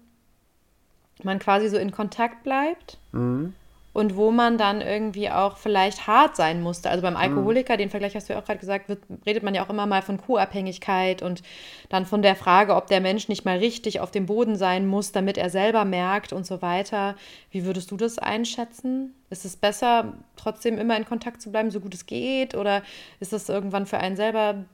man 1.23 1.39
quasi 1.39 1.69
so 1.69 1.77
in 1.77 1.91
Kontakt 1.91 2.43
bleibt. 2.43 2.97
Mhm 3.13 3.53
und 3.93 4.15
wo 4.15 4.31
man 4.31 4.57
dann 4.57 4.81
irgendwie 4.81 5.29
auch 5.29 5.57
vielleicht 5.57 6.07
hart 6.07 6.35
sein 6.35 6.61
musste. 6.61 6.89
Also 6.89 7.03
beim 7.03 7.13
mhm. 7.13 7.19
Alkoholiker, 7.19 7.73
mhm. 7.73 7.77
den 7.77 7.89
Vergleich 7.91 8.15
hast 8.15 8.27
du 8.27 8.33
ja 8.33 8.39
auch 8.39 8.45
gerade 8.45 8.59
gesagt, 8.59 8.89
wird, 8.89 9.03
redet 9.25 9.43
man 9.43 9.53
ja 9.53 9.63
auch 9.63 9.69
immer 9.69 9.85
mal 9.85 10.01
von 10.01 10.17
Co-Abhängigkeit 10.17 11.21
und 11.21 11.43
dann 11.89 12.05
von 12.05 12.23
der 12.23 12.35
Frage, 12.35 12.75
ob 12.75 12.87
der 12.87 13.01
Mensch 13.01 13.29
nicht 13.29 13.45
mal 13.45 13.59
richtig 13.59 13.99
auf 13.99 14.09
dem 14.09 14.25
Boden 14.25 14.55
sein 14.55 14.87
muss, 14.87 15.11
damit 15.11 15.37
er 15.37 15.51
selber 15.51 15.85
merkt 15.85 16.33
und 16.33 16.45
so 16.45 16.61
weiter. 16.63 17.15
Wie 17.51 17.65
würdest 17.65 17.91
du 17.91 17.97
das 17.97 18.17
einschätzen? 18.17 19.13
Ist 19.29 19.45
es 19.45 19.55
besser, 19.55 20.13
trotzdem 20.35 20.79
immer 20.79 20.97
in 20.97 21.05
Kontakt 21.05 21.41
zu 21.41 21.51
bleiben, 21.51 21.69
so 21.69 21.79
gut 21.79 21.93
es 21.93 22.07
geht? 22.07 22.55
Oder 22.55 22.81
ist 23.19 23.31
das 23.31 23.47
irgendwann 23.47 23.85
für 23.85 23.99
einen 23.99 24.15
selber 24.15 24.65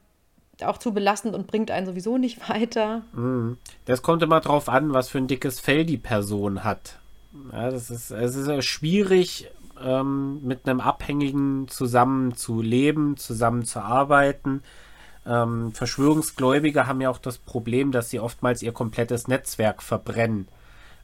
auch 0.63 0.77
zu 0.77 0.93
belastend 0.93 1.35
und 1.35 1.47
bringt 1.47 1.71
einen 1.71 1.85
sowieso 1.85 2.17
nicht 2.17 2.49
weiter? 2.49 3.01
Mhm. 3.11 3.57
Das 3.83 4.01
kommt 4.01 4.23
immer 4.23 4.39
drauf 4.39 4.69
an, 4.69 4.93
was 4.93 5.09
für 5.09 5.17
ein 5.17 5.27
dickes 5.27 5.59
Fell 5.59 5.85
die 5.85 5.97
Person 5.97 6.63
hat. 6.63 6.99
Ja, 7.51 7.69
das 7.69 7.89
ist, 7.89 8.11
es 8.11 8.35
ist 8.35 8.65
schwierig, 8.65 9.49
ähm, 9.81 10.41
mit 10.43 10.67
einem 10.67 10.79
Abhängigen 10.81 11.67
zusammen 11.67 12.35
zu 12.35 12.61
leben, 12.61 13.17
zusammen 13.17 13.65
zu 13.65 13.79
arbeiten. 13.79 14.63
Ähm, 15.25 15.71
Verschwörungsgläubige 15.73 16.87
haben 16.87 17.01
ja 17.01 17.09
auch 17.09 17.19
das 17.19 17.37
Problem, 17.37 17.91
dass 17.91 18.09
sie 18.09 18.19
oftmals 18.19 18.63
ihr 18.63 18.71
komplettes 18.71 19.27
Netzwerk 19.27 19.83
verbrennen. 19.83 20.47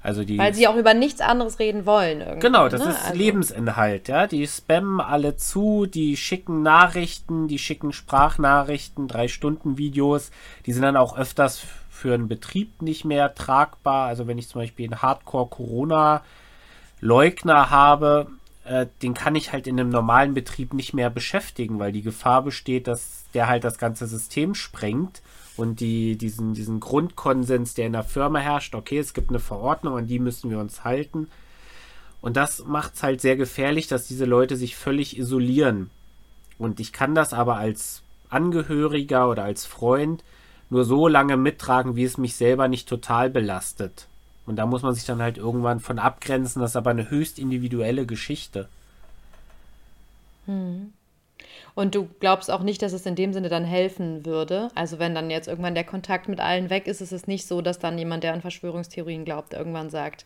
Also 0.02 0.24
die, 0.24 0.38
Weil 0.38 0.54
sie 0.54 0.68
auch 0.68 0.76
über 0.76 0.94
nichts 0.94 1.20
anderes 1.20 1.58
reden 1.58 1.88
wollen. 1.88 2.40
Genau, 2.40 2.70
das 2.70 2.84
ne? 2.84 2.92
ist 2.92 3.06
also. 3.06 3.18
Lebensinhalt, 3.18 4.08
ja. 4.08 4.28
Die 4.28 4.46
spammen 4.46 5.02
alle 5.02 5.36
zu, 5.36 5.88
die 5.88 6.16
schicken 6.16 6.62
Nachrichten, 6.62 7.48
die 7.48 7.58
schicken 7.58 7.92
Sprachnachrichten, 7.92 9.08
drei 9.08 9.28
Stunden 9.28 9.80
Videos. 9.80 10.30
Die 10.68 10.74
sind 10.74 10.84
dann 10.84 10.96
auch 10.96 11.18
öfters 11.18 11.64
für 11.96 12.14
einen 12.14 12.28
Betrieb 12.28 12.82
nicht 12.82 13.06
mehr 13.06 13.34
tragbar. 13.34 14.08
Also 14.08 14.28
wenn 14.28 14.38
ich 14.38 14.50
zum 14.50 14.60
Beispiel 14.62 14.86
einen 14.86 15.02
Hardcore-Corona-Leugner 15.02 17.70
habe, 17.70 18.28
äh, 18.66 18.88
den 19.02 19.14
kann 19.14 19.36
ich 19.36 19.54
halt 19.54 19.66
in 19.66 19.80
einem 19.80 19.88
normalen 19.90 20.34
Betrieb 20.34 20.74
nicht 20.74 20.94
mehr 20.94 21.10
beschäftigen, 21.10 21.80
weil 21.80 21.94
die 21.94 22.02
Gefahr 22.02 22.44
besteht, 22.44 22.88
dass 22.88 23.24
der 23.34 23.48
halt 23.48 23.64
das 23.64 23.78
ganze 23.78 24.08
System 24.08 24.56
sprengt 24.56 25.22
und 25.56 25.80
die, 25.80 26.18
diesen, 26.18 26.54
diesen 26.54 26.82
Grundkonsens, 26.82 27.76
der 27.76 27.88
in 27.88 27.94
der 27.94 28.04
Firma 28.04 28.40
herrscht, 28.40 28.76
okay, 28.76 29.00
es 29.00 29.14
gibt 29.14 29.30
eine 29.30 29.40
Verordnung, 29.40 29.98
an 29.98 30.08
die 30.08 30.20
müssen 30.20 30.50
wir 30.50 30.60
uns 30.60 30.84
halten. 30.84 31.30
Und 32.22 32.36
das 32.36 32.66
macht 32.66 32.96
es 32.96 33.04
halt 33.04 33.22
sehr 33.22 33.38
gefährlich, 33.38 33.88
dass 33.88 34.08
diese 34.08 34.26
Leute 34.26 34.58
sich 34.58 34.76
völlig 34.76 35.18
isolieren. 35.18 35.92
Und 36.58 36.82
ich 36.82 36.92
kann 36.92 37.16
das 37.16 37.34
aber 37.34 37.56
als 37.56 38.04
Angehöriger 38.30 39.30
oder 39.30 39.44
als 39.44 39.66
Freund 39.66 40.26
nur 40.69 40.86
so 40.86 41.08
lange 41.08 41.38
mittragen, 41.38 41.95
wie 41.95 42.04
es 42.04 42.17
mich 42.17 42.36
selber 42.36 42.67
nicht 42.67 42.89
total 42.89 43.30
belastet. 43.30 44.08
Und 44.45 44.58
da 44.58 44.65
muss 44.65 44.84
man 44.84 44.93
sich 44.93 45.06
dann 45.06 45.21
halt 45.21 45.38
irgendwann 45.38 45.80
von 45.80 45.99
abgrenzen. 45.99 46.62
Das 46.62 46.71
ist 46.71 46.75
aber 46.75 46.91
eine 46.91 47.10
höchst 47.10 47.39
individuelle 47.39 48.06
Geschichte. 48.06 48.67
Hm. 50.45 50.93
Und 51.73 51.95
du 51.95 52.08
glaubst 52.19 52.49
auch 52.49 52.62
nicht, 52.62 52.82
dass 52.82 52.93
es 52.93 53.06
in 53.06 53.15
dem 53.15 53.34
Sinne 53.34 53.49
dann 53.49 53.65
helfen 53.65 54.25
würde. 54.25 54.69
Also 54.75 54.99
wenn 54.99 55.15
dann 55.15 55.30
jetzt 55.30 55.47
irgendwann 55.47 55.75
der 55.75 55.84
Kontakt 55.84 56.30
mit 56.30 56.39
allen 56.39 56.69
weg 56.69 56.88
ist, 56.88 57.01
ist 57.01 57.12
es 57.12 57.28
nicht 57.28 57.47
so, 57.47 57.62
dass 57.62 57.80
dann 57.80 57.97
jemand, 57.97 58.23
der 58.23 58.34
an 58.34 58.41
Verschwörungstheorien 58.41 59.25
glaubt, 59.25 59.54
irgendwann 59.54 59.89
sagt, 59.89 60.25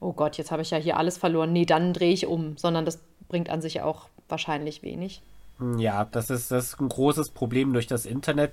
oh 0.00 0.12
Gott, 0.12 0.38
jetzt 0.38 0.50
habe 0.50 0.62
ich 0.62 0.70
ja 0.70 0.78
hier 0.78 0.96
alles 0.96 1.18
verloren. 1.18 1.52
Nee, 1.52 1.66
dann 1.66 1.92
drehe 1.92 2.12
ich 2.12 2.26
um. 2.26 2.56
Sondern 2.56 2.84
das 2.84 3.00
bringt 3.28 3.50
an 3.50 3.60
sich 3.60 3.82
auch 3.82 4.08
wahrscheinlich 4.28 4.82
wenig. 4.82 5.20
Ja, 5.76 6.04
das 6.04 6.30
ist, 6.30 6.50
das 6.50 6.66
ist 6.66 6.80
ein 6.80 6.88
großes 6.88 7.30
Problem 7.30 7.72
durch 7.72 7.88
das 7.88 8.06
Internet. 8.06 8.52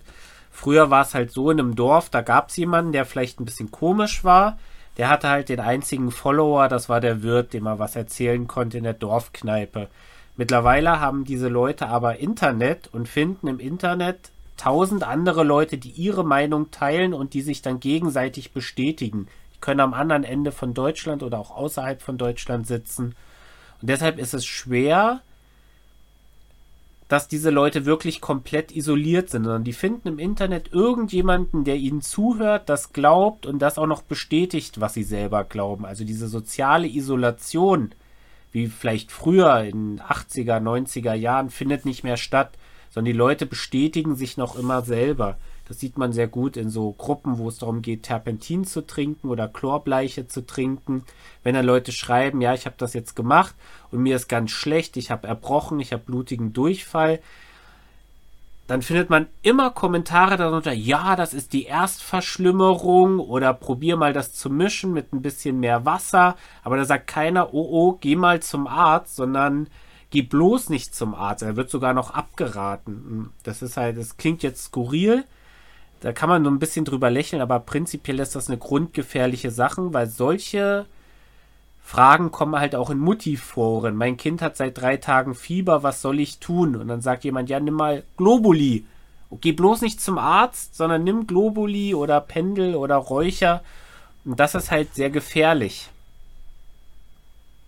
Früher 0.56 0.90
war 0.90 1.02
es 1.02 1.14
halt 1.14 1.32
so 1.32 1.52
in 1.52 1.60
einem 1.60 1.76
Dorf, 1.76 2.10
da 2.10 2.22
gab 2.22 2.48
es 2.48 2.56
jemanden, 2.56 2.94
der 2.94 3.06
vielleicht 3.06 3.42
ein 3.42 3.46
bisschen 3.46 3.72
komisch 3.72 4.24
war. 4.24 4.58
Der 4.96 5.10
hatte 5.10 5.28
halt 5.28 5.50
den 5.50 5.60
einzigen 5.60 6.12
Follower, 6.12 6.70
das 6.70 6.88
war 6.88 7.02
der 7.02 7.22
Wirt, 7.22 7.52
dem 7.52 7.66
er 7.66 7.78
was 7.78 7.98
erzählen 7.98 8.48
konnte 8.48 8.78
in 8.78 8.86
der 8.86 8.94
Dorfkneipe. 8.94 9.90
Mittlerweile 10.38 11.02
haben 11.02 11.26
diese 11.26 11.50
Leute 11.50 11.88
aber 11.88 12.20
Internet 12.20 12.88
und 12.94 13.10
finden 13.10 13.48
im 13.48 13.60
Internet 13.60 14.32
tausend 14.56 15.04
andere 15.04 15.44
Leute, 15.44 15.78
die 15.78 15.90
ihre 15.90 16.24
Meinung 16.24 16.72
teilen 16.72 17.14
und 17.14 17.34
die 17.34 17.42
sich 17.42 17.62
dann 17.62 17.82
gegenseitig 17.82 18.54
bestätigen. 18.54 19.28
Die 19.56 19.60
können 19.60 19.82
am 19.82 19.94
anderen 19.94 20.24
Ende 20.24 20.54
von 20.54 20.74
Deutschland 20.74 21.22
oder 21.22 21.38
auch 21.38 21.52
außerhalb 21.52 22.02
von 22.02 22.18
Deutschland 22.18 22.66
sitzen. 22.66 23.14
Und 23.82 23.90
deshalb 23.90 24.18
ist 24.18 24.34
es 24.34 24.46
schwer, 24.46 25.20
dass 27.08 27.28
diese 27.28 27.52
Leute 27.52 27.86
wirklich 27.86 28.20
komplett 28.20 28.76
isoliert 28.76 29.30
sind, 29.30 29.44
sondern 29.44 29.64
die 29.64 29.74
finden 29.74 30.08
im 30.08 30.20
Internet 30.20 30.74
irgendjemanden, 30.74 31.64
der 31.64 31.76
ihnen 31.76 32.02
zuhört, 32.02 32.68
das 32.68 32.94
glaubt 32.94 33.46
und 33.46 33.60
das 33.60 33.78
auch 33.78 33.86
noch 33.86 34.02
bestätigt, 34.02 34.82
was 34.82 34.96
sie 34.96 35.04
selber 35.04 35.44
glauben. 35.44 35.86
Also 35.86 36.04
diese 36.04 36.28
soziale 36.28 36.88
Isolation 36.88 37.94
wie 38.56 38.68
vielleicht 38.68 39.12
früher 39.12 39.64
in 39.66 40.00
80er, 40.00 40.62
90er 40.62 41.14
Jahren, 41.14 41.50
findet 41.50 41.84
nicht 41.86 42.06
mehr 42.06 42.16
statt, 42.16 42.58
sondern 42.90 43.12
die 43.12 43.18
Leute 43.18 43.46
bestätigen 43.46 44.16
sich 44.16 44.38
noch 44.38 44.58
immer 44.58 44.82
selber. 44.82 45.38
Das 45.68 45.80
sieht 45.80 45.98
man 45.98 46.14
sehr 46.14 46.28
gut 46.28 46.58
in 46.58 46.70
so 46.70 46.92
Gruppen, 46.92 47.38
wo 47.40 47.50
es 47.50 47.58
darum 47.58 47.82
geht, 47.82 48.04
Terpentin 48.04 48.66
zu 48.66 48.86
trinken 48.86 49.30
oder 49.30 49.48
Chlorbleiche 49.48 50.28
zu 50.28 50.46
trinken. 50.46 51.04
Wenn 51.44 51.56
dann 51.56 51.66
Leute 51.66 51.92
schreiben, 51.92 52.42
ja, 52.42 52.54
ich 52.54 52.66
habe 52.66 52.76
das 52.78 52.94
jetzt 52.94 53.16
gemacht 53.16 53.56
und 53.92 54.02
mir 54.02 54.16
ist 54.16 54.28
ganz 54.28 54.52
schlecht, 54.52 54.96
ich 54.98 55.10
habe 55.10 55.28
erbrochen, 55.28 55.80
ich 55.80 55.92
habe 55.92 56.04
blutigen 56.04 56.54
Durchfall, 56.54 57.20
dann 58.68 58.82
findet 58.82 59.12
man 59.12 59.28
immer 59.44 59.70
Kommentare 59.70 60.38
darunter, 60.38 60.72
ja, 60.72 61.16
das 61.16 61.36
ist 61.36 61.54
die 61.54 61.66
Erstverschlimmerung 61.66 63.20
oder 63.20 63.54
probier 63.54 63.96
mal 63.96 64.12
das 64.12 64.34
zu 64.34 64.50
mischen 64.50 64.92
mit 64.92 65.14
ein 65.14 65.22
bisschen 65.22 65.60
mehr 65.60 65.86
Wasser. 65.86 66.36
Aber 66.64 66.78
da 66.78 66.86
sagt 66.86 67.06
keiner, 67.06 67.54
oh 67.54 67.68
oh, 67.70 67.98
geh 68.02 68.16
mal 68.16 68.42
zum 68.42 68.66
Arzt, 68.66 69.16
sondern 69.16 69.68
geh 70.10 70.24
bloß 70.24 70.70
nicht 70.70 70.96
zum 70.96 71.14
Arzt. 71.14 71.44
Er 71.44 71.56
wird 71.58 71.70
sogar 71.70 71.94
noch 71.94 72.12
abgeraten. 72.12 73.30
Das 73.44 73.62
ist 73.62 73.78
halt, 73.78 73.98
das 73.98 74.18
klingt 74.18 74.42
jetzt 74.42 74.66
skurril. 74.66 75.26
Da 76.02 76.12
kann 76.14 76.30
man 76.30 76.42
nur 76.42 76.52
ein 76.52 76.60
bisschen 76.60 76.86
drüber 76.86 77.10
lächeln, 77.10 77.42
aber 77.42 77.60
prinzipiell 77.60 78.20
ist 78.20 78.36
das 78.36 78.48
eine 78.48 78.58
grundgefährliche 78.58 79.52
Sache, 79.52 79.94
weil 79.94 80.08
solche 80.08 80.86
Fragen 81.82 82.32
kommen 82.32 82.60
halt 82.60 82.76
auch 82.76 82.90
in 82.90 82.98
Mutti-Foren. 82.98 83.96
Mein 83.96 84.18
Kind 84.18 84.42
hat 84.42 84.58
seit 84.58 84.80
drei 84.80 84.98
Tagen 84.98 85.36
Fieber, 85.36 85.84
was 85.84 86.02
soll 86.02 86.20
ich 86.20 86.40
tun? 86.40 86.76
Und 86.76 86.88
dann 86.88 87.02
sagt 87.02 87.24
jemand, 87.24 87.50
ja, 87.50 87.60
nimm 87.60 87.76
mal 87.76 88.04
Globuli. 88.18 88.86
Geh 89.42 89.52
bloß 89.52 89.82
nicht 89.82 90.02
zum 90.02 90.18
Arzt, 90.18 90.76
sondern 90.76 91.04
nimm 91.04 91.28
Globuli 91.28 91.94
oder 91.94 92.22
Pendel 92.22 92.76
oder 92.76 92.96
Räucher. 92.96 93.62
Und 94.24 94.40
das 94.40 94.56
ist 94.56 94.72
halt 94.72 94.96
sehr 94.96 95.10
gefährlich. 95.10 95.90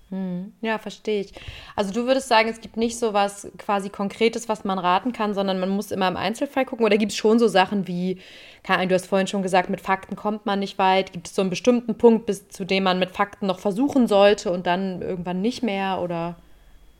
Hm, 0.09 0.53
ja, 0.61 0.77
verstehe 0.77 1.21
ich. 1.21 1.33
Also 1.75 1.93
du 1.93 2.05
würdest 2.05 2.29
sagen, 2.29 2.47
es 2.47 2.61
gibt 2.61 2.77
nicht 2.77 2.97
so 2.97 3.13
was 3.13 3.49
quasi 3.57 3.89
Konkretes, 3.89 4.47
was 4.47 4.63
man 4.63 4.79
raten 4.79 5.11
kann, 5.11 5.33
sondern 5.33 5.59
man 5.59 5.67
muss 5.69 5.91
immer 5.91 6.07
im 6.07 6.15
Einzelfall 6.15 6.65
gucken. 6.65 6.85
Oder 6.85 6.97
gibt 6.97 7.11
es 7.11 7.17
schon 7.17 7.39
so 7.39 7.49
Sachen 7.49 7.87
wie, 7.87 8.17
du 8.65 8.93
hast 8.93 9.07
vorhin 9.07 9.27
schon 9.27 9.43
gesagt, 9.43 9.69
mit 9.69 9.81
Fakten 9.81 10.15
kommt 10.15 10.45
man 10.45 10.59
nicht 10.59 10.77
weit. 10.77 11.11
Gibt 11.11 11.27
es 11.27 11.35
so 11.35 11.41
einen 11.41 11.49
bestimmten 11.49 11.97
Punkt, 11.97 12.25
bis 12.25 12.47
zu 12.47 12.63
dem 12.63 12.83
man 12.83 12.99
mit 12.99 13.11
Fakten 13.11 13.47
noch 13.47 13.59
versuchen 13.59 14.07
sollte 14.07 14.49
und 14.49 14.65
dann 14.65 15.01
irgendwann 15.01 15.41
nicht 15.41 15.61
mehr? 15.61 15.99
Oder? 16.01 16.37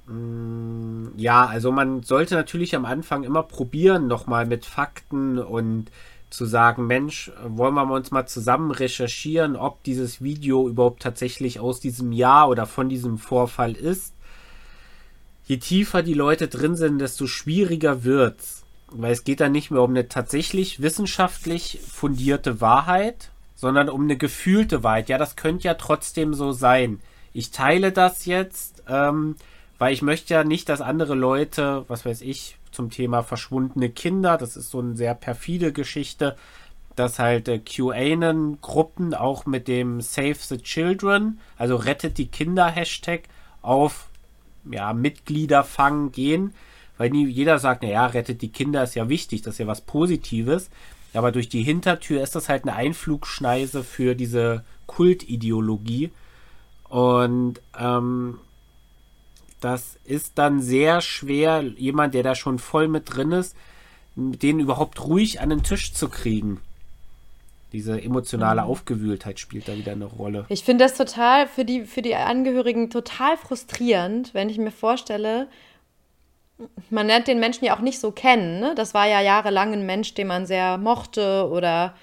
Mm, 0.08 1.08
ja, 1.16 1.46
also 1.46 1.72
man 1.72 2.04
sollte 2.04 2.36
natürlich 2.36 2.76
am 2.76 2.84
Anfang 2.84 3.24
immer 3.24 3.44
probieren, 3.44 4.08
nochmal 4.08 4.46
mit 4.46 4.66
Fakten 4.66 5.40
und 5.40 5.92
zu 6.30 6.46
sagen, 6.46 6.88
Mensch, 6.88 7.32
wollen 7.46 7.74
wir 7.74 7.90
uns 7.90 8.12
mal 8.12 8.28
zusammen 8.28 8.72
recherchieren, 8.72 9.56
ob 9.56 9.84
dieses 9.84 10.22
Video 10.22 10.68
überhaupt 10.68 11.02
tatsächlich 11.02 11.60
aus 11.60 11.80
diesem 11.80 12.12
Jahr 12.12 12.50
oder 12.50 12.66
von 12.66 12.90
diesem 12.90 13.18
Vorfall 13.18 13.74
ist. 13.74 14.14
Je 15.46 15.58
tiefer 15.58 16.04
die 16.04 16.14
Leute 16.14 16.50
drin 16.50 16.76
sind, 16.76 17.00
desto 17.00 17.28
schwieriger 17.28 18.04
wird's. 18.04 18.64
Weil 18.90 19.12
es 19.12 19.24
geht 19.24 19.40
dann 19.40 19.52
nicht 19.52 19.72
mehr 19.72 19.82
um 19.82 19.92
eine 19.92 20.08
tatsächlich 20.08 20.82
wissenschaftlich 20.82 21.80
fundierte 21.90 22.62
Wahrheit, 22.62 23.32
sondern 23.56 23.90
um 23.90 24.04
eine 24.04 24.18
gefühlte 24.18 24.84
Wahrheit. 24.84 25.10
Ja, 25.10 25.18
das 25.18 25.36
könnte 25.36 25.68
ja 25.68 25.74
trotzdem 25.74 26.34
so 26.34 26.52
sein. 26.52 27.02
Ich 27.34 27.52
teile 27.52 27.92
das 27.92 28.26
jetzt, 28.26 28.84
ähm, 28.88 29.36
weil 29.78 29.94
ich 29.94 30.02
möchte 30.02 30.34
ja 30.34 30.44
nicht, 30.44 30.70
dass 30.70 30.82
andere 30.82 31.16
Leute, 31.16 31.86
was 31.88 32.06
weiß 32.06 32.22
ich, 32.22 32.57
zum 32.72 32.90
Thema 32.90 33.24
verschwundene 33.24 33.90
Kinder. 33.90 34.38
Das 34.38 34.58
ist 34.58 34.70
so 34.70 34.80
eine 34.80 34.96
sehr 34.96 35.14
perfide 35.16 35.72
Geschichte, 35.72 36.36
dass 36.96 37.20
halt 37.20 37.48
äh, 37.48 37.60
QAnon-Gruppen 37.60 39.14
auch 39.14 39.46
mit 39.46 39.68
dem 39.68 40.02
Save 40.02 40.36
the 40.36 40.58
Children, 40.58 41.40
also 41.58 41.76
rettet 41.76 42.18
die 42.18 42.28
Kinder-Hashtag 42.28 43.24
auf 43.62 44.10
ja, 44.70 44.94
Mitgliederfang 44.94 46.12
gehen, 46.12 46.54
weil 46.98 47.12
nie, 47.12 47.28
jeder 47.28 47.60
sagt, 47.60 47.84
naja, 47.84 48.08
rettet 48.08 48.42
die 48.42 48.52
Kinder 48.52 48.84
ist 48.84 48.96
ja 48.96 49.08
wichtig, 49.08 49.44
das 49.44 49.56
ist 49.56 49.60
ja 49.60 49.68
was 49.68 49.82
Positives. 49.82 50.70
Aber 51.14 51.32
durch 51.32 51.50
die 51.50 51.64
Hintertür 51.64 52.22
ist 52.22 52.36
das 52.36 52.50
halt 52.50 52.64
eine 52.64 52.76
Einflugschneise 52.76 53.84
für 53.84 54.16
diese 54.16 54.64
Kultideologie. 54.88 56.12
Und 56.90 57.62
ähm, 57.80 58.40
das 59.60 59.98
ist 60.04 60.38
dann 60.38 60.62
sehr 60.62 61.02
schwer, 61.02 61.62
jemand, 61.62 62.14
der 62.14 62.24
da 62.24 62.36
schon 62.36 62.60
voll 62.60 62.88
mit 62.88 63.16
drin 63.16 63.32
ist, 63.32 63.56
den 64.16 64.60
überhaupt 64.60 65.04
ruhig 65.04 65.42
an 65.42 65.50
den 65.50 65.64
Tisch 65.64 65.94
zu 65.94 66.10
kriegen. 66.10 66.62
Diese 67.74 68.02
emotionale 68.02 68.62
mhm. 68.62 68.68
Aufgewühltheit 68.68 69.40
spielt 69.40 69.68
da 69.68 69.76
wieder 69.76 69.92
eine 69.92 70.06
Rolle. 70.06 70.46
Ich 70.50 70.64
finde 70.64 70.86
das 70.86 70.96
total 70.96 71.48
für 71.48 71.66
die, 71.66 71.84
für 71.84 72.02
die 72.02 72.16
Angehörigen 72.16 72.90
total 72.90 73.38
frustrierend, 73.38 74.34
wenn 74.34 74.50
ich 74.50 74.58
mir 74.58 74.72
vorstelle, 74.72 75.48
man 76.90 77.08
lernt 77.08 77.28
den 77.28 77.40
Menschen 77.40 77.66
ja 77.66 77.76
auch 77.76 77.82
nicht 77.82 78.00
so 78.00 78.12
kennen. 78.12 78.60
Ne? 78.60 78.74
Das 78.76 78.94
war 78.94 79.08
ja 79.08 79.22
jahrelang 79.22 79.74
ein 79.74 79.86
Mensch, 79.86 80.14
den 80.14 80.28
man 80.28 80.46
sehr 80.46 80.78
mochte 80.78 81.48
oder 81.52 81.94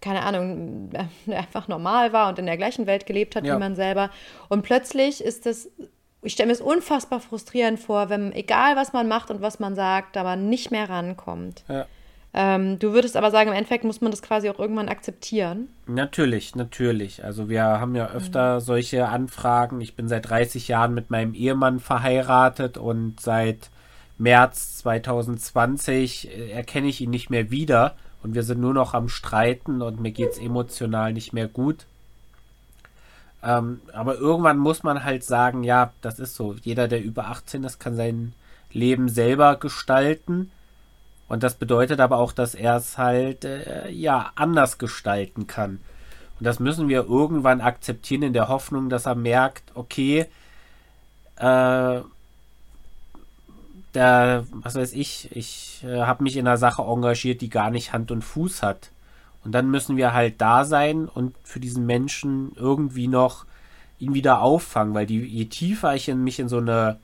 keine 0.00 0.22
Ahnung, 0.22 0.90
einfach 1.28 1.68
normal 1.68 2.12
war 2.12 2.28
und 2.28 2.38
in 2.38 2.46
der 2.46 2.58
gleichen 2.58 2.86
Welt 2.86 3.06
gelebt 3.06 3.36
hat 3.36 3.46
ja. 3.46 3.54
wie 3.54 3.58
man 3.58 3.74
selber. 3.74 4.10
Und 4.48 4.62
plötzlich 4.62 5.24
ist 5.24 5.46
das 5.46 5.70
ich 6.24 6.32
stelle 6.32 6.48
mir 6.48 6.54
es 6.54 6.60
unfassbar 6.60 7.20
frustrierend 7.20 7.78
vor, 7.78 8.08
wenn, 8.08 8.32
egal 8.32 8.76
was 8.76 8.92
man 8.92 9.08
macht 9.08 9.30
und 9.30 9.40
was 9.40 9.60
man 9.60 9.74
sagt, 9.74 10.16
da 10.16 10.24
man 10.24 10.48
nicht 10.48 10.70
mehr 10.70 10.88
rankommt. 10.88 11.64
Ja. 11.68 11.86
Ähm, 12.36 12.80
du 12.80 12.92
würdest 12.92 13.16
aber 13.16 13.30
sagen, 13.30 13.50
im 13.50 13.56
Endeffekt 13.56 13.84
muss 13.84 14.00
man 14.00 14.10
das 14.10 14.20
quasi 14.20 14.50
auch 14.50 14.58
irgendwann 14.58 14.88
akzeptieren. 14.88 15.68
Natürlich, 15.86 16.56
natürlich. 16.56 17.24
Also 17.24 17.48
wir 17.48 17.62
haben 17.62 17.94
ja 17.94 18.10
öfter 18.10 18.56
mhm. 18.56 18.60
solche 18.60 19.08
Anfragen. 19.08 19.80
Ich 19.80 19.94
bin 19.94 20.08
seit 20.08 20.28
30 20.28 20.66
Jahren 20.66 20.94
mit 20.94 21.10
meinem 21.10 21.34
Ehemann 21.34 21.78
verheiratet 21.78 22.76
und 22.76 23.20
seit 23.20 23.70
März 24.18 24.78
2020 24.78 26.28
äh, 26.28 26.50
erkenne 26.50 26.88
ich 26.88 27.00
ihn 27.00 27.10
nicht 27.10 27.30
mehr 27.30 27.52
wieder 27.52 27.94
und 28.24 28.34
wir 28.34 28.42
sind 28.42 28.60
nur 28.60 28.74
noch 28.74 28.94
am 28.94 29.08
Streiten 29.08 29.80
und 29.80 30.00
mir 30.00 30.10
geht 30.10 30.32
es 30.32 30.38
emotional 30.38 31.12
nicht 31.12 31.32
mehr 31.32 31.46
gut. 31.46 31.86
Ähm, 33.44 33.82
aber 33.92 34.16
irgendwann 34.16 34.56
muss 34.56 34.82
man 34.82 35.04
halt 35.04 35.22
sagen, 35.22 35.64
ja, 35.64 35.92
das 36.00 36.18
ist 36.18 36.34
so. 36.34 36.54
Jeder, 36.62 36.88
der 36.88 37.02
über 37.02 37.26
18 37.26 37.62
ist, 37.64 37.78
kann 37.78 37.94
sein 37.94 38.32
Leben 38.72 39.08
selber 39.08 39.56
gestalten. 39.56 40.50
Und 41.28 41.42
das 41.42 41.54
bedeutet 41.54 42.00
aber 42.00 42.18
auch, 42.18 42.32
dass 42.32 42.54
er 42.54 42.76
es 42.76 42.96
halt 42.96 43.44
äh, 43.44 43.90
ja 43.90 44.32
anders 44.34 44.78
gestalten 44.78 45.46
kann. 45.46 45.80
Und 46.38 46.46
das 46.46 46.58
müssen 46.58 46.88
wir 46.88 47.04
irgendwann 47.04 47.60
akzeptieren 47.60 48.22
in 48.22 48.32
der 48.32 48.48
Hoffnung, 48.48 48.88
dass 48.88 49.06
er 49.06 49.14
merkt, 49.14 49.64
okay, 49.74 50.26
äh, 51.36 52.00
der, 53.94 54.44
was 54.50 54.74
weiß 54.74 54.92
ich, 54.94 55.34
ich 55.36 55.84
äh, 55.84 56.00
habe 56.00 56.22
mich 56.22 56.36
in 56.36 56.46
einer 56.46 56.56
Sache 56.56 56.82
engagiert, 56.82 57.40
die 57.40 57.50
gar 57.50 57.70
nicht 57.70 57.92
Hand 57.92 58.10
und 58.10 58.22
Fuß 58.22 58.62
hat. 58.62 58.90
Und 59.44 59.52
dann 59.52 59.70
müssen 59.70 59.96
wir 59.96 60.12
halt 60.12 60.40
da 60.40 60.64
sein 60.64 61.06
und 61.06 61.34
für 61.42 61.60
diesen 61.60 61.86
Menschen 61.86 62.52
irgendwie 62.56 63.08
noch 63.08 63.44
ihn 63.98 64.14
wieder 64.14 64.40
auffangen, 64.40 64.94
weil 64.94 65.06
die, 65.06 65.20
je 65.20 65.44
tiefer 65.46 65.94
ich 65.94 66.08
in 66.08 66.24
mich 66.24 66.40
in 66.40 66.48
so 66.48 66.58
eine 66.58 66.98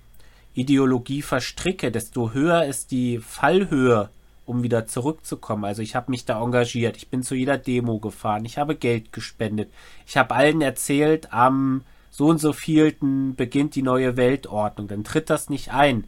Ideologie 0.55 1.22
verstricke, 1.22 1.90
desto 1.90 2.33
höher 2.33 2.64
ist 2.64 2.90
die 2.90 3.18
Fallhöhe, 3.18 4.09
um 4.46 4.62
wieder 4.62 4.87
zurückzukommen. 4.87 5.64
Also 5.64 5.83
ich 5.83 5.94
habe 5.94 6.11
mich 6.11 6.24
da 6.24 6.42
engagiert, 6.42 6.96
ich 6.96 7.09
bin 7.09 7.22
zu 7.22 7.35
jeder 7.35 7.59
Demo 7.59 7.98
gefahren, 7.98 8.44
ich 8.44 8.59
habe 8.59 8.74
Geld 8.74 9.12
gespendet, 9.12 9.70
ich 10.07 10.16
habe 10.16 10.35
allen 10.35 10.61
erzählt, 10.61 11.33
am 11.33 11.83
so 12.11 12.26
und 12.26 12.38
so 12.38 12.53
vielten 12.53 13.37
beginnt 13.37 13.76
die 13.76 13.83
neue 13.83 14.16
Weltordnung, 14.16 14.88
dann 14.88 15.05
tritt 15.05 15.31
das 15.31 15.48
nicht 15.48 15.72
ein. 15.72 16.05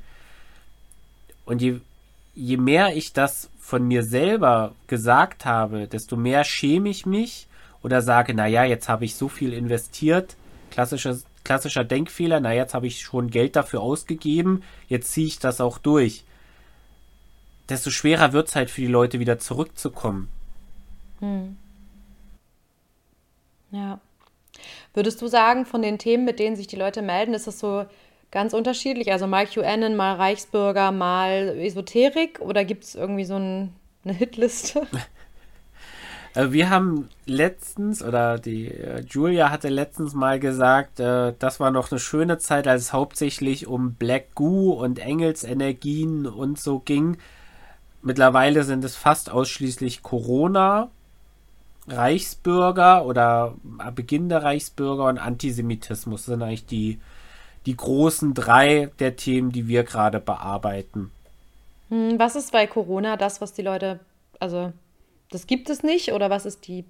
Und 1.45 1.63
je, 1.63 1.81
je 2.35 2.57
mehr 2.57 2.97
ich 2.97 3.13
das 3.13 3.51
von 3.59 3.87
mir 3.87 4.03
selber 4.03 4.75
gesagt 4.87 5.45
habe, 5.45 5.87
desto 5.87 6.17
mehr 6.17 6.45
schäme 6.45 6.89
ich 6.89 7.07
mich 7.07 7.47
oder 7.83 8.03
sage, 8.03 8.35
naja, 8.35 8.65
jetzt 8.65 8.89
habe 8.89 9.05
ich 9.05 9.15
so 9.15 9.29
viel 9.29 9.53
investiert, 9.53 10.37
klassischer, 10.71 11.19
klassischer 11.45 11.85
Denkfehler, 11.85 12.41
na 12.41 12.53
jetzt 12.53 12.75
habe 12.75 12.87
ich 12.87 13.01
schon 13.01 13.31
Geld 13.31 13.57
dafür 13.57 13.81
ausgegeben, 13.81 14.63
jetzt 14.89 15.13
ziehe 15.13 15.27
ich 15.27 15.39
das 15.39 15.61
auch 15.61 15.79
durch. 15.79 16.25
Desto 17.69 17.91
schwerer 17.91 18.33
wird 18.33 18.49
es 18.49 18.57
halt 18.57 18.71
für 18.71 18.81
die 18.81 18.87
Leute 18.87 19.21
wieder 19.21 19.39
zurückzukommen. 19.39 20.29
Hm. 21.21 21.57
Ja. 23.71 24.01
Würdest 24.93 25.23
du 25.23 25.29
sagen, 25.29 25.65
von 25.65 25.81
den 25.81 25.99
Themen, 25.99 26.25
mit 26.25 26.39
denen 26.39 26.57
sich 26.57 26.67
die 26.67 26.77
Leute 26.77 27.01
melden, 27.01 27.33
ist 27.33 27.47
das 27.47 27.59
so 27.59 27.87
ganz 28.33 28.53
unterschiedlich? 28.55 29.13
Also 29.13 29.29
mal 29.29 29.47
QAnon, 29.47 29.95
mal 29.95 30.17
Reichsbürger, 30.17 30.91
mal 30.91 31.57
Esoterik 31.61 32.41
oder 32.41 32.65
gibt 32.65 32.83
es 32.83 32.97
irgendwie 32.97 33.25
so 33.25 33.37
ein, 33.37 33.73
eine 34.05 34.15
Hitliste? 34.15 34.89
Äh, 36.35 36.53
wir 36.53 36.71
haben 36.71 37.11
letztens, 37.27 38.03
oder 38.03 38.39
die 38.39 38.69
äh, 38.69 39.01
Julia 39.01 39.51
hatte 39.51 39.69
letztens 39.69 40.15
mal 40.15 40.41
gesagt, 40.41 40.99
äh, 40.99 41.35
das 41.39 41.61
war 41.61 41.71
noch 41.71 41.91
eine 41.91 42.01
schöne 42.01 42.39
Zeit, 42.39 42.67
als 42.67 42.83
es 42.85 42.93
hauptsächlich 42.95 43.67
um 43.67 43.97
Black 43.97 44.35
Goo 44.35 44.73
und 44.73 44.99
Engelsenergien 44.99 46.27
und 46.27 46.59
so 46.59 46.79
ging. 46.79 47.19
Mittlerweile 48.01 48.65
sind 48.65 48.83
es 48.83 48.97
fast 48.97 49.31
ausschließlich 49.31 50.03
Corona, 50.03 50.91
Reichsbürger 51.89 53.05
oder 53.05 53.55
Beginn 53.95 54.29
der 54.31 54.43
Reichsbürger 54.43 55.05
und 55.05 55.19
Antisemitismus 55.19 56.25
sind 56.25 56.43
eigentlich 56.43 56.65
die 56.65 56.99
die 57.67 57.77
großen 57.77 58.35
drei 58.35 58.91
der 58.99 59.17
Themen, 59.17 59.53
die 59.53 59.69
wir 59.69 59.85
gerade 59.85 60.21
bearbeiten. 60.21 61.11
Hm, 61.89 62.19
was 62.19 62.37
ist 62.37 62.53
bei 62.53 62.67
Corona 62.67 63.17
das, 63.17 63.41
was 63.41 63.53
die 63.53 63.63
Leute, 63.63 64.01
also 64.41 64.73
das 65.31 65.47
gibt 65.47 65.71
es 65.71 65.83
nicht 65.83 66.13
oder 66.13 66.31
was 66.31 66.47
ist 66.47 66.67
die 66.67 66.85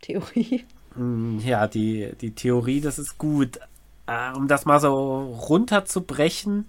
Theorie? 0.00 0.64
Hm, 0.94 1.40
ja, 1.44 1.66
die, 1.66 2.12
die 2.20 2.32
Theorie, 2.32 2.80
das 2.80 2.98
ist 2.98 3.18
gut. 3.18 3.58
Äh, 4.06 4.32
um 4.36 4.48
das 4.48 4.64
mal 4.64 4.80
so 4.80 5.22
runterzubrechen, 5.48 6.68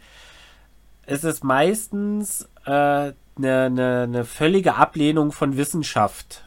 ist 1.05 1.23
es 1.23 1.43
meistens 1.43 2.47
eine 2.63 3.13
äh, 3.37 3.41
ne, 3.41 3.69
ne, 3.69 4.07
ne 4.07 4.25
völlige 4.25 4.75
Ablehnung 4.75 5.31
von 5.31 5.57
Wissenschaft. 5.57 6.43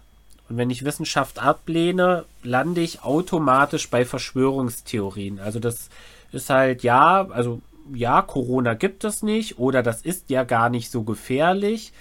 Und 0.49 0.57
wenn 0.57 0.71
ich 0.71 0.85
Wissenschaft 0.85 1.39
ablehne, 1.39 2.25
lande 2.43 2.81
ich 2.81 3.03
automatisch 3.03 3.91
bei 3.91 4.05
Verschwörungstheorien. 4.05 5.39
Also 5.41 5.61
das 5.61 5.91
ist 6.33 6.51
halt, 6.51 6.83
ja, 6.83 7.29
also 7.31 7.61
ja, 7.95 8.23
Corona 8.23 8.75
gibt 8.75 9.05
es 9.05 9.23
nicht 9.23 9.59
oder 9.59 9.83
das 9.83 10.03
ist 10.03 10.31
ja 10.31 10.45
gar 10.45 10.69
nicht 10.69 10.91
so 10.91 11.03
gefährlich. 11.03 11.93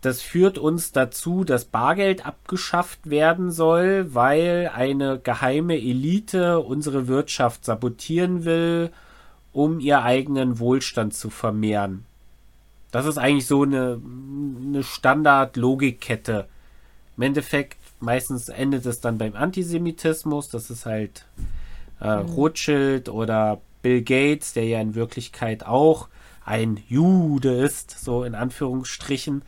Das 0.00 0.20
führt 0.20 0.58
uns 0.58 0.90
dazu, 0.90 1.44
dass 1.44 1.64
Bargeld 1.64 2.26
abgeschafft 2.26 3.08
werden 3.08 3.52
soll, 3.52 4.12
weil 4.14 4.70
eine 4.74 5.20
geheime 5.20 5.76
Elite 5.76 6.58
unsere 6.58 7.06
Wirtschaft 7.06 7.64
sabotieren 7.64 8.44
will, 8.44 8.90
um 9.52 9.78
ihr 9.78 10.02
eigenen 10.02 10.58
Wohlstand 10.58 11.14
zu 11.14 11.30
vermehren. 11.30 12.04
Das 12.90 13.06
ist 13.06 13.16
eigentlich 13.16 13.46
so 13.46 13.62
eine, 13.62 14.00
eine 14.66 14.82
Standard-Logikkette. 14.82 16.48
Im 17.16 17.22
Endeffekt, 17.22 17.78
meistens 18.00 18.48
endet 18.48 18.84
es 18.86 19.00
dann 19.00 19.18
beim 19.18 19.36
Antisemitismus. 19.36 20.48
Das 20.48 20.68
ist 20.68 20.84
halt 20.84 21.26
äh, 22.02 22.22
mhm. 22.22 22.30
Rothschild 22.30 23.08
oder 23.08 23.60
Bill 23.82 24.02
Gates, 24.02 24.52
der 24.52 24.64
ja 24.64 24.80
in 24.80 24.94
Wirklichkeit 24.94 25.66
auch 25.66 26.08
ein 26.44 26.82
Jude 26.88 27.52
ist, 27.52 28.02
so 28.04 28.24
in 28.24 28.34
Anführungsstrichen. 28.34 29.42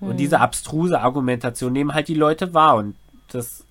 Mhm. 0.00 0.08
Und 0.08 0.16
diese 0.18 0.40
abstruse 0.40 1.00
Argumentation 1.00 1.72
nehmen 1.72 1.94
halt 1.94 2.08
die 2.08 2.14
Leute 2.14 2.54
wahr. 2.54 2.76
Und 2.76 2.96
das, 3.28 3.64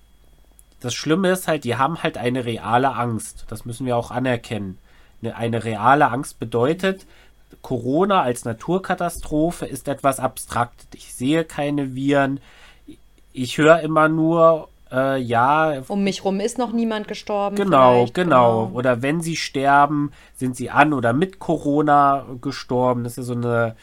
das 0.80 0.94
Schlimme 0.94 1.30
ist 1.30 1.48
halt, 1.48 1.64
die 1.64 1.76
haben 1.76 2.02
halt 2.02 2.16
eine 2.16 2.44
reale 2.44 2.94
Angst. 2.94 3.46
Das 3.48 3.64
müssen 3.64 3.86
wir 3.86 3.96
auch 3.96 4.10
anerkennen. 4.10 4.78
Eine, 5.22 5.36
eine 5.36 5.64
reale 5.64 6.10
Angst 6.10 6.38
bedeutet, 6.38 7.06
Corona 7.62 8.22
als 8.22 8.44
Naturkatastrophe 8.44 9.64
ist 9.66 9.88
etwas 9.88 10.20
abstrakt. 10.20 10.86
Ich 10.94 11.14
sehe 11.14 11.44
keine 11.44 11.94
Viren. 11.94 12.40
Ich 13.32 13.58
höre 13.58 13.80
immer 13.80 14.08
nur, 14.08 14.68
äh, 14.94 15.18
ja. 15.20 15.82
Um 15.88 16.04
mich 16.04 16.24
rum 16.24 16.40
ist 16.40 16.58
noch 16.58 16.72
niemand 16.72 17.08
gestorben. 17.08 17.56
Genau, 17.56 18.06
genau, 18.12 18.66
genau. 18.66 18.70
Oder 18.74 19.02
wenn 19.02 19.20
sie 19.20 19.36
sterben, 19.36 20.12
sind 20.34 20.56
sie 20.56 20.70
an 20.70 20.92
oder 20.92 21.12
mit 21.12 21.38
Corona 21.38 22.26
gestorben. 22.40 23.04
Das 23.04 23.18
ist 23.18 23.26
so 23.26 23.34
eine, 23.34 23.76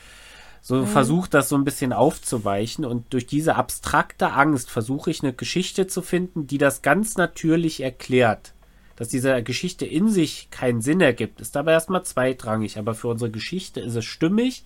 so 0.62 0.78
mhm. 0.78 0.88
versucht 0.88 1.34
das 1.34 1.50
so 1.50 1.56
ein 1.58 1.66
bisschen 1.66 1.92
aufzuweichen. 1.92 2.86
Und 2.86 3.14
durch 3.14 3.28
diese 3.28 3.56
abstrakte 3.56 4.32
Angst 4.32 4.70
versuche 4.70 5.12
ich 5.12 5.22
eine 5.22 5.34
Geschichte 5.34 5.88
zu 5.88 6.02
finden, 6.02 6.48
die 6.48 6.58
das 6.58 6.82
ganz 6.82 7.18
natürlich 7.18 7.82
erklärt. 7.82 8.54
Dass 8.96 9.10
diese 9.10 9.42
Geschichte 9.44 9.86
in 9.86 10.10
sich 10.10 10.50
keinen 10.52 10.82
Sinn 10.82 11.02
ergibt, 11.02 11.42
ist 11.42 11.56
dabei 11.56 11.72
erstmal 11.74 12.04
zweitrangig. 12.04 12.78
Aber 12.78 12.94
für 12.94 13.10
unsere 13.10 13.32
Geschichte 13.32 13.82
ist 13.82 13.96
es 13.96 14.06
stimmig 14.06 14.64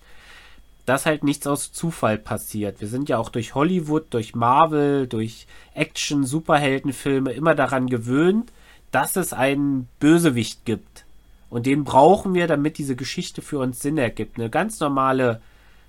dass 0.86 1.04
halt 1.04 1.24
nichts 1.24 1.46
aus 1.46 1.72
Zufall 1.72 2.16
passiert. 2.16 2.80
Wir 2.80 2.88
sind 2.88 3.08
ja 3.08 3.18
auch 3.18 3.28
durch 3.28 3.54
Hollywood, 3.54 4.06
durch 4.10 4.34
Marvel, 4.34 5.06
durch 5.06 5.46
Action, 5.74 6.24
Superheldenfilme 6.24 7.32
immer 7.32 7.54
daran 7.54 7.88
gewöhnt, 7.88 8.52
dass 8.92 9.16
es 9.16 9.32
einen 9.32 9.88
Bösewicht 9.98 10.64
gibt. 10.64 11.04
Und 11.50 11.66
den 11.66 11.84
brauchen 11.84 12.34
wir, 12.34 12.46
damit 12.46 12.78
diese 12.78 12.96
Geschichte 12.96 13.42
für 13.42 13.58
uns 13.58 13.80
Sinn 13.80 13.98
ergibt. 13.98 14.38
Eine 14.38 14.48
ganz 14.48 14.80
normale 14.80 15.40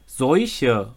Seuche 0.07 0.93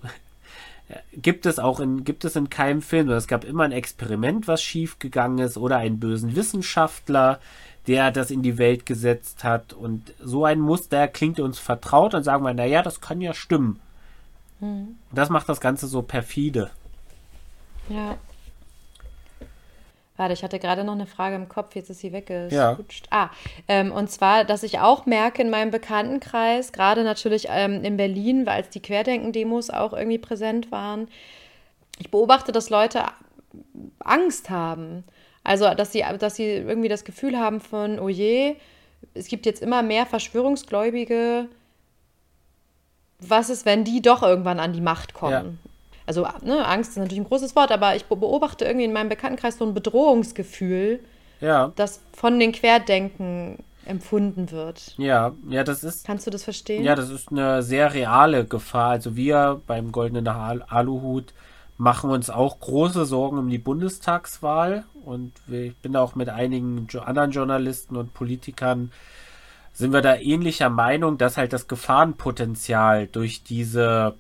gibt 1.13 1.47
es 1.47 1.59
auch 1.59 1.79
in, 1.79 2.05
gibt 2.05 2.25
es 2.25 2.37
in 2.37 2.51
keinem 2.51 2.83
Film. 2.83 3.11
Es 3.11 3.27
gab 3.27 3.45
immer 3.45 3.65
ein 3.65 3.73
Experiment, 3.73 4.49
was 4.49 4.63
schiefgegangen 4.63 5.39
ist, 5.39 5.57
oder 5.57 5.77
einen 5.77 6.01
bösen 6.01 6.37
Wissenschaftler, 6.37 7.39
der 7.87 8.11
das 8.11 8.31
in 8.31 8.43
die 8.43 8.59
Welt 8.59 8.87
gesetzt 8.87 9.45
hat. 9.45 9.73
Und 9.73 10.15
so 10.23 10.45
ein 10.45 10.61
Muster 10.61 11.07
klingt 11.09 11.39
uns 11.39 11.59
vertraut 11.59 12.15
und 12.15 12.23
sagen 12.23 12.45
wir, 12.45 12.55
naja, 12.55 12.83
das 12.83 13.01
kann 13.01 13.21
ja 13.21 13.35
stimmen. 13.35 13.79
Mhm. 14.61 14.97
Das 15.13 15.31
macht 15.31 15.49
das 15.49 15.61
Ganze 15.61 15.87
so 15.87 16.03
perfide. 16.03 16.71
Ja. 17.89 18.17
Warte, 20.17 20.35
ich 20.35 20.45
hatte 20.45 20.59
gerade 20.59 20.85
noch 20.85 20.93
eine 20.93 21.07
Frage 21.07 21.35
im 21.35 21.49
Kopf, 21.49 21.75
jetzt 21.75 21.89
ist 21.89 22.01
sie 22.01 22.13
weggerutscht. 22.13 22.53
Ja. 22.53 22.77
Ah, 23.11 23.31
ähm, 23.69 23.91
und 23.91 24.11
zwar, 24.11 24.45
dass 24.45 24.63
ich 24.63 24.79
auch 24.79 25.07
merke 25.07 25.41
in 25.41 25.49
meinem 25.49 25.71
Bekanntenkreis, 25.71 26.73
gerade 26.73 27.05
natürlich 27.05 27.47
ähm, 27.49 27.83
in 27.85 27.97
Berlin, 27.97 28.45
weil 28.45 28.63
die 28.65 28.83
Querdenken-Demos 28.83 29.71
auch 29.71 29.95
irgendwie 29.95 30.19
präsent 30.19 30.71
waren, 30.71 31.09
ich 31.99 32.11
beobachte, 32.11 32.53
dass 32.53 32.69
Leute 32.69 33.05
Angst 33.99 34.51
haben. 34.51 35.05
Also, 35.43 35.73
dass 35.75 35.93
sie, 35.93 36.05
dass 36.19 36.37
sie 36.37 36.45
irgendwie 36.45 36.89
das 36.89 37.05
Gefühl 37.05 37.39
haben 37.39 37.61
von, 37.61 37.99
oh 37.99 38.11
je, 38.11 38.57
es 39.15 39.29
gibt 39.29 39.47
jetzt 39.47 39.63
immer 39.63 39.83
mehr 39.83 40.05
Verschwörungsgläubige, 40.05 41.49
was 43.21 43.51
ist, 43.51 43.67
wenn 43.67 43.85
die 43.85 44.03
doch 44.03 44.23
irgendwann 44.23 44.61
an 44.61 44.73
die 44.73 44.81
Macht 44.81 45.15
kommen? 45.15 45.33
Ja. 45.33 45.71
Also 46.07 46.27
ne, 46.43 46.67
Angst 46.67 46.91
ist 46.91 46.97
natürlich 46.97 47.21
ein 47.21 47.29
großes 47.29 47.55
Wort, 47.55 47.71
aber 47.71 47.95
ich 47.95 48.07
beobachte 48.07 48.65
irgendwie 48.65 48.85
in 48.85 48.93
meinem 48.93 49.09
Bekanntenkreis 49.09 49.59
so 49.59 49.65
ein 49.65 49.75
Bedrohungsgefühl, 49.75 51.01
ja. 51.41 51.73
das 51.77 52.01
von 52.13 52.39
den 52.41 52.53
Querdenken 52.53 53.59
empfunden 53.87 54.51
wird. 54.51 54.95
Ja, 54.99 55.33
ja, 55.49 55.65
das 55.65 55.85
ist. 55.85 56.07
Kannst 56.07 56.27
du 56.27 56.31
das 56.31 56.45
verstehen? 56.45 56.85
Ja, 56.85 56.95
das 56.95 57.11
ist 57.11 57.31
eine 57.31 57.63
sehr 57.63 57.95
reale 57.95 58.45
Gefahr. 58.45 58.91
Also 58.91 59.17
wir 59.17 59.61
beim 59.67 59.93
Goldenen 59.93 60.27
Aluhut 60.27 61.33
machen 61.79 62.11
uns 62.11 62.29
auch 62.29 62.61
große 62.61 63.07
Sorgen 63.07 63.39
um 63.39 63.49
die 63.49 63.59
Bundestagswahl 63.59 64.85
und 65.05 65.33
ich 65.49 65.75
bin 65.79 65.97
auch 65.97 66.15
mit 66.15 66.29
einigen 66.29 66.87
anderen 67.05 67.31
Journalisten 67.31 67.97
und 67.97 68.13
Politikern 68.13 68.93
sind 69.81 69.93
wir 69.93 70.03
da 70.03 70.17
ähnlicher 70.17 70.69
Meinung, 70.69 71.19
dass 71.19 71.39
halt 71.39 71.53
das 71.53 71.67
Gefahrenpotenzial 71.67 73.07
durch 73.07 73.43
diese 73.43 74.15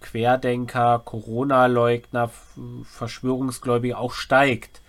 Querdenker, 0.00 1.00
Corona-Leugner, 1.04 2.30
Verschwörungsgläubige 2.84 3.96
auch 3.96 4.12
steigt. 4.12 4.80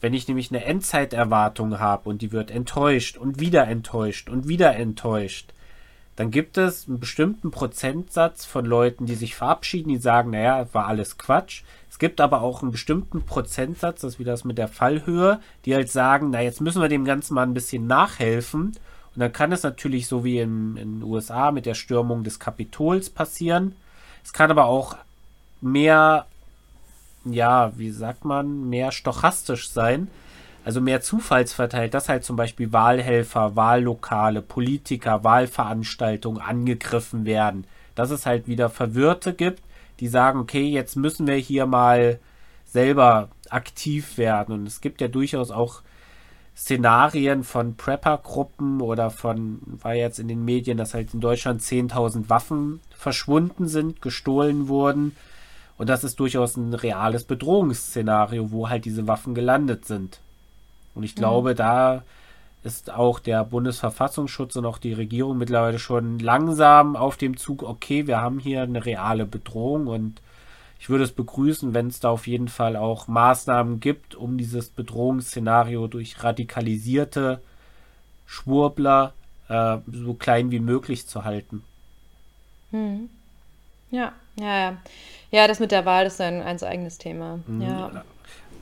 Wenn 0.00 0.14
ich 0.14 0.28
nämlich 0.28 0.50
eine 0.50 0.64
Endzeiterwartung 0.64 1.80
habe 1.80 2.10
und 2.10 2.22
die 2.22 2.30
wird 2.30 2.50
enttäuscht 2.50 3.16
und 3.16 3.40
wieder 3.40 3.66
enttäuscht 3.66 4.28
und 4.28 4.46
wieder 4.46 4.76
enttäuscht, 4.76 5.52
dann 6.14 6.30
gibt 6.30 6.58
es 6.58 6.86
einen 6.86 7.00
bestimmten 7.00 7.50
Prozentsatz 7.50 8.44
von 8.44 8.66
Leuten, 8.66 9.06
die 9.06 9.14
sich 9.14 9.34
verabschieden, 9.34 9.88
die 9.88 9.96
sagen, 9.96 10.30
naja, 10.30 10.66
war 10.72 10.86
alles 10.86 11.16
Quatsch. 11.16 11.62
Es 11.90 11.98
gibt 11.98 12.20
aber 12.20 12.42
auch 12.42 12.60
einen 12.62 12.72
bestimmten 12.72 13.22
Prozentsatz, 13.22 14.02
das 14.02 14.14
ist 14.14 14.18
wie 14.18 14.24
das 14.24 14.44
mit 14.44 14.58
der 14.58 14.68
Fallhöhe, 14.68 15.40
die 15.64 15.74
halt 15.74 15.90
sagen, 15.90 16.30
na, 16.30 16.42
jetzt 16.42 16.60
müssen 16.60 16.82
wir 16.82 16.88
dem 16.88 17.06
Ganzen 17.06 17.34
mal 17.34 17.44
ein 17.44 17.54
bisschen 17.54 17.86
nachhelfen. 17.86 18.76
Und 19.18 19.22
dann 19.22 19.32
kann 19.32 19.50
es 19.50 19.64
natürlich 19.64 20.06
so 20.06 20.22
wie 20.22 20.38
in, 20.38 20.76
den 20.76 21.02
USA 21.02 21.50
mit 21.50 21.66
der 21.66 21.74
Stürmung 21.74 22.22
des 22.22 22.38
Kapitols 22.38 23.10
passieren. 23.10 23.74
Es 24.22 24.32
kann 24.32 24.50
aber 24.50 24.66
auch 24.66 24.96
mehr, 25.60 26.26
ja, 27.24 27.72
wie 27.76 27.90
sagt 27.90 28.24
man, 28.24 28.68
mehr 28.68 28.92
stochastisch 28.92 29.70
sein 29.70 30.06
also 30.68 30.82
mehr 30.82 31.00
zufallsverteilt, 31.00 31.94
dass 31.94 32.10
halt 32.10 32.24
zum 32.24 32.36
Beispiel 32.36 32.74
Wahlhelfer, 32.74 33.56
Wahllokale, 33.56 34.42
Politiker, 34.42 35.24
Wahlveranstaltungen 35.24 36.42
angegriffen 36.42 37.24
werden. 37.24 37.66
Dass 37.94 38.10
es 38.10 38.26
halt 38.26 38.48
wieder 38.48 38.68
Verwirrte 38.68 39.32
gibt, 39.32 39.62
die 39.98 40.08
sagen, 40.08 40.38
okay, 40.38 40.68
jetzt 40.68 40.94
müssen 40.94 41.26
wir 41.26 41.36
hier 41.36 41.64
mal 41.64 42.18
selber 42.66 43.30
aktiv 43.48 44.18
werden. 44.18 44.52
Und 44.52 44.66
es 44.66 44.82
gibt 44.82 45.00
ja 45.00 45.08
durchaus 45.08 45.50
auch 45.50 45.80
Szenarien 46.58 47.44
von 47.44 47.76
Prepper-Gruppen 47.76 48.80
oder 48.80 49.10
von, 49.10 49.60
war 49.80 49.94
jetzt 49.94 50.18
in 50.18 50.26
den 50.26 50.44
Medien, 50.44 50.76
dass 50.76 50.92
halt 50.92 51.14
in 51.14 51.20
Deutschland 51.20 51.62
10.000 51.62 52.28
Waffen 52.28 52.80
verschwunden 52.90 53.68
sind, 53.68 54.02
gestohlen 54.02 54.66
wurden. 54.66 55.14
Und 55.78 55.88
das 55.88 56.02
ist 56.02 56.18
durchaus 56.18 56.56
ein 56.56 56.74
reales 56.74 57.22
Bedrohungsszenario, 57.22 58.50
wo 58.50 58.68
halt 58.68 58.84
diese 58.84 59.06
Waffen 59.06 59.36
gelandet 59.36 59.84
sind. 59.84 60.18
Und 60.96 61.04
ich 61.04 61.14
glaube, 61.14 61.52
mhm. 61.52 61.56
da 61.56 62.02
ist 62.64 62.92
auch 62.92 63.20
der 63.20 63.44
Bundesverfassungsschutz 63.44 64.56
und 64.56 64.66
auch 64.66 64.78
die 64.78 64.92
Regierung 64.92 65.38
mittlerweile 65.38 65.78
schon 65.78 66.18
langsam 66.18 66.96
auf 66.96 67.16
dem 67.16 67.36
Zug, 67.36 67.62
okay, 67.62 68.08
wir 68.08 68.20
haben 68.20 68.40
hier 68.40 68.62
eine 68.62 68.84
reale 68.84 69.26
Bedrohung 69.26 69.86
und 69.86 70.20
ich 70.78 70.88
würde 70.88 71.04
es 71.04 71.12
begrüßen, 71.12 71.74
wenn 71.74 71.88
es 71.88 72.00
da 72.00 72.10
auf 72.10 72.26
jeden 72.26 72.48
Fall 72.48 72.76
auch 72.76 73.08
Maßnahmen 73.08 73.80
gibt, 73.80 74.14
um 74.14 74.38
dieses 74.38 74.68
Bedrohungsszenario 74.68 75.86
durch 75.88 76.22
radikalisierte 76.22 77.40
Schwurbler 78.26 79.12
äh, 79.48 79.78
so 79.90 80.14
klein 80.14 80.50
wie 80.50 80.60
möglich 80.60 81.06
zu 81.06 81.24
halten. 81.24 81.62
Hm. 82.70 83.08
Ja, 83.90 84.12
ja, 84.38 84.58
ja. 84.58 84.76
Ja, 85.30 85.48
das 85.48 85.60
mit 85.60 85.72
der 85.72 85.84
Wahl 85.84 86.06
ist 86.06 86.20
ein, 86.20 86.42
ein 86.42 86.62
eigenes 86.62 86.98
Thema. 86.98 87.40
Mhm. 87.46 87.62
Ja 87.62 88.04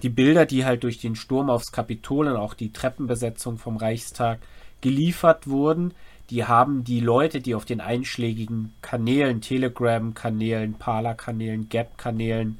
die 0.02 0.08
Bilder, 0.08 0.46
die 0.46 0.64
halt 0.64 0.84
durch 0.84 0.98
den 0.98 1.16
Sturm 1.16 1.50
aufs 1.50 1.72
Kapitol 1.72 2.28
und 2.28 2.36
auch 2.36 2.54
die 2.54 2.72
Treppenbesetzung 2.72 3.58
vom 3.58 3.76
Reichstag 3.76 4.38
geliefert 4.80 5.48
wurden, 5.48 5.94
die 6.30 6.44
haben 6.44 6.84
die 6.84 7.00
Leute, 7.00 7.40
die 7.40 7.54
auf 7.54 7.64
den 7.64 7.80
einschlägigen 7.80 8.72
Kanälen, 8.82 9.40
Telegram-Kanälen, 9.40 10.74
Parler-Kanälen, 10.74 11.68
Gap-Kanälen 11.68 12.58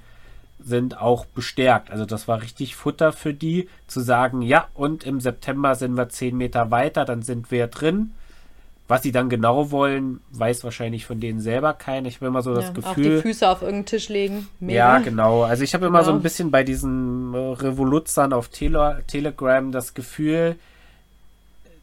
sind, 0.61 1.01
auch 1.01 1.27
bestärkt. 1.27 1.91
Also 1.91 2.05
das 2.05 2.29
war 2.29 2.43
richtig 2.43 2.77
Futter 2.77 3.13
für 3.13 3.35
die, 3.35 3.69
zu 3.87 4.01
sagen, 4.01 4.43
ja, 4.43 4.69
und 4.75 5.05
im 5.05 5.21
September 5.21 5.75
sind 5.75 5.97
wir 5.97 6.09
zehn 6.09 6.37
Meter 6.37 6.71
weiter, 6.71 7.05
dann 7.05 7.23
sind 7.23 7.51
wir 7.51 7.67
drin. 7.67 8.13
Was 8.89 9.03
sie 9.03 9.11
dann 9.11 9.29
genau 9.29 9.73
wollen, 9.73 10.21
weiß 10.31 10.63
wahrscheinlich 10.63 11.07
von 11.07 11.19
denen 11.19 11.41
selber 11.41 11.73
keiner. 11.73 12.07
Ich 12.07 12.17
habe 12.17 12.27
immer 12.27 12.43
so 12.43 12.55
das 12.55 12.67
ja, 12.67 12.73
Gefühl. 12.73 12.91
Auch 12.91 12.95
die 12.95 13.21
Füße 13.21 13.49
auf 13.49 13.63
irgendeinen 13.63 13.87
Tisch 13.87 14.09
legen. 14.09 14.47
Mega. 14.61 14.77
Ja, 14.77 14.99
genau. 15.01 15.43
Also 15.43 15.65
ich 15.65 15.75
habe 15.75 15.87
genau. 15.87 15.99
immer 15.99 16.05
so 16.05 16.13
ein 16.13 16.23
bisschen 16.23 16.53
bei 16.53 16.63
diesen 16.63 17.35
äh, 17.35 17.37
Revoluzern 17.37 18.33
auf 18.33 18.49
Tele 18.49 19.03
Telegram 19.09 19.73
das 19.73 19.95
Gefühl, 19.95 20.55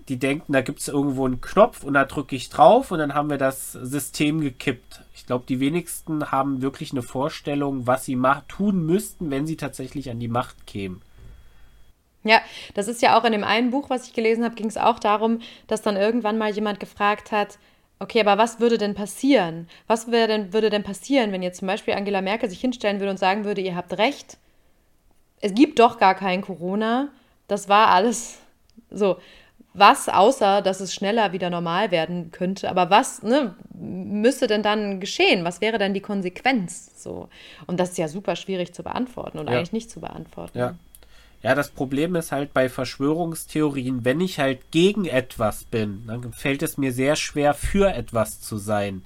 die 0.10 0.18
denken, 0.18 0.54
da 0.54 0.62
gibt 0.62 0.80
es 0.80 0.88
irgendwo 0.88 1.26
einen 1.26 1.42
Knopf 1.42 1.84
und 1.84 1.94
da 1.94 2.06
drücke 2.06 2.36
ich 2.36 2.50
drauf 2.50 2.92
und 2.92 3.00
dann 3.00 3.14
haben 3.14 3.30
wir 3.30 3.38
das 3.38 3.72
System 3.72 4.42
gekippt. 4.42 5.02
Ich 5.16 5.26
glaube, 5.26 5.46
die 5.48 5.60
wenigsten 5.60 6.32
haben 6.32 6.62
wirklich 6.62 6.92
eine 6.92 7.02
Vorstellung, 7.02 7.88
was 7.88 8.06
sie 8.06 8.22
tun 8.48 8.86
müssten, 8.86 9.32
wenn 9.32 9.48
sie 9.48 9.56
tatsächlich 9.58 10.10
an 10.10 10.20
die 10.20 10.28
Macht 10.28 10.68
kämen. 10.68 11.02
Ja, 12.24 12.42
das 12.74 12.88
ist 12.88 13.02
ja 13.02 13.18
auch 13.18 13.26
in 13.26 13.34
dem 13.34 13.44
einen 13.44 13.72
Buch, 13.72 13.90
was 13.90 14.08
ich 14.08 14.14
gelesen 14.14 14.44
habe, 14.44 14.56
ging 14.56 14.68
es 14.68 14.78
auch 14.78 15.00
darum, 15.00 15.40
dass 15.68 15.82
dann 15.82 15.98
irgendwann 15.98 16.38
mal 16.38 16.52
jemand 16.52 16.80
gefragt 16.80 17.32
hat, 17.32 17.58
okay, 18.00 18.22
aber 18.22 18.38
was 18.38 18.60
würde 18.60 18.78
denn 18.78 18.96
passieren? 18.96 19.68
Was 19.88 20.06
denn, 20.06 20.54
würde 20.54 20.70
denn 20.70 20.84
passieren, 20.84 21.32
wenn 21.32 21.44
jetzt 21.44 21.60
zum 21.60 21.68
Beispiel 21.68 21.94
Angela 21.94 22.22
Merkel 22.22 22.50
sich 22.50 22.62
hinstellen 22.62 23.00
würde 23.00 23.12
und 23.12 23.20
sagen 23.20 23.46
würde, 23.46 23.62
ihr 23.62 23.76
habt 23.76 23.98
recht, 23.98 24.38
es 25.42 25.54
gibt 25.54 25.80
doch 25.80 25.98
gar 25.98 26.16
kein 26.16 26.42
Corona, 26.42 27.10
das 27.48 27.68
war 27.68 27.90
alles 27.90 28.40
so. 28.90 29.18
Was, 29.76 30.08
außer 30.08 30.62
dass 30.62 30.80
es 30.82 30.94
schneller 30.94 31.32
wieder 31.32 31.50
normal 31.50 31.90
werden 31.90 32.32
könnte, 32.32 32.70
aber 32.70 32.90
was 32.90 33.24
ne, 33.24 33.56
müsste 33.74 34.46
denn 34.48 34.62
dann 34.62 35.00
geschehen? 35.00 35.44
Was 35.46 35.62
wäre 35.62 35.80
denn 35.80 35.94
die 35.94 36.02
Konsequenz? 36.02 36.92
So. 36.96 37.28
Und 37.66 37.80
das 37.80 37.92
ist 37.92 37.98
ja 37.98 38.08
super 38.08 38.36
schwierig 38.36 38.74
zu 38.74 38.84
beantworten 38.84 39.40
und 39.40 39.50
ja. 39.50 39.58
eigentlich 39.58 39.74
nicht 39.74 39.90
zu 39.90 40.00
beantworten. 40.00 40.58
Ja. 40.58 40.76
Ja, 41.42 41.56
das 41.56 41.72
Problem 41.72 42.16
ist 42.16 42.32
halt 42.32 42.54
bei 42.54 42.70
Verschwörungstheorien, 42.70 44.06
wenn 44.06 44.22
ich 44.22 44.40
halt 44.40 44.72
gegen 44.72 45.04
etwas 45.04 45.66
bin, 45.66 46.04
dann 46.08 46.32
fällt 46.32 46.64
es 46.64 46.78
mir 46.78 46.94
sehr 46.94 47.18
schwer, 47.18 47.54
für 47.54 47.94
etwas 47.94 48.40
zu 48.40 48.56
sein. 48.58 49.04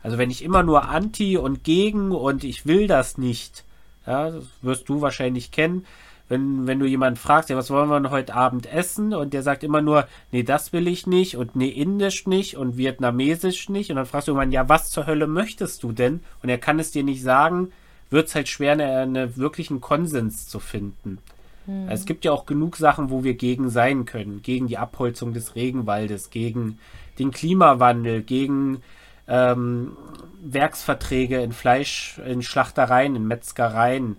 Also 0.00 0.16
wenn 0.16 0.30
ich 0.30 0.44
immer 0.44 0.62
nur 0.62 0.88
anti 0.88 1.36
und 1.36 1.64
gegen 1.64 2.12
und 2.12 2.44
ich 2.44 2.64
will 2.64 2.86
das 2.86 3.18
nicht, 3.18 3.64
ja, 4.06 4.30
das 4.30 4.44
wirst 4.62 4.88
du 4.88 5.00
wahrscheinlich 5.00 5.50
kennen, 5.50 5.84
wenn, 6.30 6.68
wenn 6.68 6.78
du 6.78 6.86
jemanden 6.86 7.18
fragst, 7.18 7.50
ja, 7.50 7.56
was 7.56 7.70
wollen 7.70 7.90
wir 7.90 8.00
denn 8.00 8.12
heute 8.12 8.34
Abend 8.34 8.72
essen? 8.72 9.12
Und 9.12 9.34
der 9.34 9.42
sagt 9.42 9.64
immer 9.64 9.82
nur, 9.82 10.06
nee, 10.30 10.44
das 10.44 10.72
will 10.72 10.86
ich 10.86 11.08
nicht 11.08 11.36
und 11.36 11.56
nee, 11.56 11.68
indisch 11.68 12.26
nicht 12.28 12.56
und 12.56 12.76
vietnamesisch 12.76 13.68
nicht. 13.68 13.90
Und 13.90 13.96
dann 13.96 14.06
fragst 14.06 14.28
du 14.28 14.32
irgendwann, 14.32 14.52
ja, 14.52 14.68
was 14.68 14.90
zur 14.90 15.06
Hölle 15.06 15.26
möchtest 15.26 15.82
du 15.82 15.90
denn? 15.90 16.20
Und 16.40 16.48
er 16.48 16.58
kann 16.58 16.78
es 16.78 16.92
dir 16.92 17.02
nicht 17.02 17.20
sagen, 17.20 17.72
wird 18.10 18.28
es 18.28 18.36
halt 18.36 18.48
schwer, 18.48 18.72
einen 18.72 19.16
eine 19.16 19.36
wirklichen 19.36 19.80
Konsens 19.80 20.46
zu 20.46 20.60
finden. 20.60 21.18
Hm. 21.66 21.88
Es 21.88 22.06
gibt 22.06 22.24
ja 22.24 22.30
auch 22.30 22.46
genug 22.46 22.76
Sachen, 22.76 23.10
wo 23.10 23.24
wir 23.24 23.34
gegen 23.34 23.68
sein 23.68 24.04
können. 24.04 24.40
Gegen 24.40 24.68
die 24.68 24.78
Abholzung 24.78 25.32
des 25.32 25.56
Regenwaldes, 25.56 26.30
gegen 26.30 26.78
den 27.18 27.32
Klimawandel, 27.32 28.22
gegen 28.22 28.82
ähm, 29.26 29.96
Werksverträge 30.42 31.40
in 31.40 31.50
Fleisch, 31.50 32.20
in 32.24 32.42
Schlachtereien, 32.42 33.16
in 33.16 33.26
Metzgereien. 33.26 34.16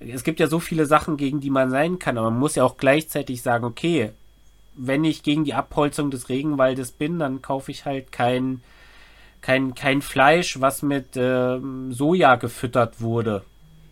Es 0.00 0.24
gibt 0.24 0.40
ja 0.40 0.46
so 0.46 0.60
viele 0.60 0.86
Sachen, 0.86 1.16
gegen 1.16 1.40
die 1.40 1.50
man 1.50 1.70
sein 1.70 1.98
kann, 1.98 2.18
aber 2.18 2.30
man 2.30 2.40
muss 2.40 2.54
ja 2.54 2.64
auch 2.64 2.76
gleichzeitig 2.76 3.42
sagen, 3.42 3.64
okay, 3.64 4.12
wenn 4.76 5.04
ich 5.04 5.22
gegen 5.22 5.44
die 5.44 5.54
Abholzung 5.54 6.10
des 6.10 6.28
Regenwaldes 6.28 6.92
bin, 6.92 7.18
dann 7.18 7.42
kaufe 7.42 7.72
ich 7.72 7.84
halt 7.84 8.12
kein, 8.12 8.62
kein, 9.40 9.74
kein 9.74 10.02
Fleisch, 10.02 10.60
was 10.60 10.82
mit 10.82 11.16
äh, 11.16 11.58
Soja 11.90 12.36
gefüttert 12.36 13.00
wurde, 13.00 13.42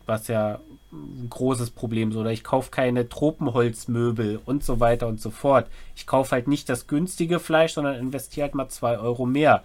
was 0.06 0.28
ja 0.28 0.60
ein 0.92 1.28
großes 1.28 1.70
Problem. 1.70 2.12
So, 2.12 2.20
oder 2.20 2.30
ich 2.30 2.44
kaufe 2.44 2.70
keine 2.70 3.08
Tropenholzmöbel 3.08 4.40
und 4.44 4.64
so 4.64 4.78
weiter 4.78 5.08
und 5.08 5.20
so 5.20 5.30
fort. 5.30 5.66
Ich 5.96 6.06
kaufe 6.06 6.32
halt 6.32 6.46
nicht 6.46 6.68
das 6.68 6.86
günstige 6.86 7.40
Fleisch, 7.40 7.72
sondern 7.74 7.96
investiere 7.96 8.46
halt 8.46 8.54
mal 8.54 8.68
zwei 8.68 8.98
Euro 8.98 9.26
mehr. 9.26 9.64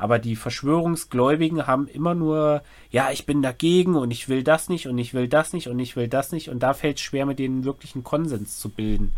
Aber 0.00 0.18
die 0.18 0.34
Verschwörungsgläubigen 0.34 1.66
haben 1.66 1.86
immer 1.86 2.14
nur, 2.14 2.62
ja, 2.90 3.10
ich 3.10 3.26
bin 3.26 3.42
dagegen 3.42 3.96
und 3.96 4.10
ich 4.10 4.30
will 4.30 4.42
das 4.42 4.70
nicht 4.70 4.88
und 4.88 4.96
ich 4.96 5.12
will 5.12 5.28
das 5.28 5.52
nicht 5.52 5.68
und 5.68 5.78
ich 5.78 5.94
will 5.94 6.08
das 6.08 6.32
nicht. 6.32 6.48
Und 6.48 6.62
da 6.62 6.72
fällt 6.72 6.96
es 6.96 7.02
schwer, 7.02 7.26
mit 7.26 7.38
denen 7.38 7.64
wirklichen 7.64 8.02
Konsens 8.02 8.58
zu 8.58 8.70
bilden. 8.70 9.12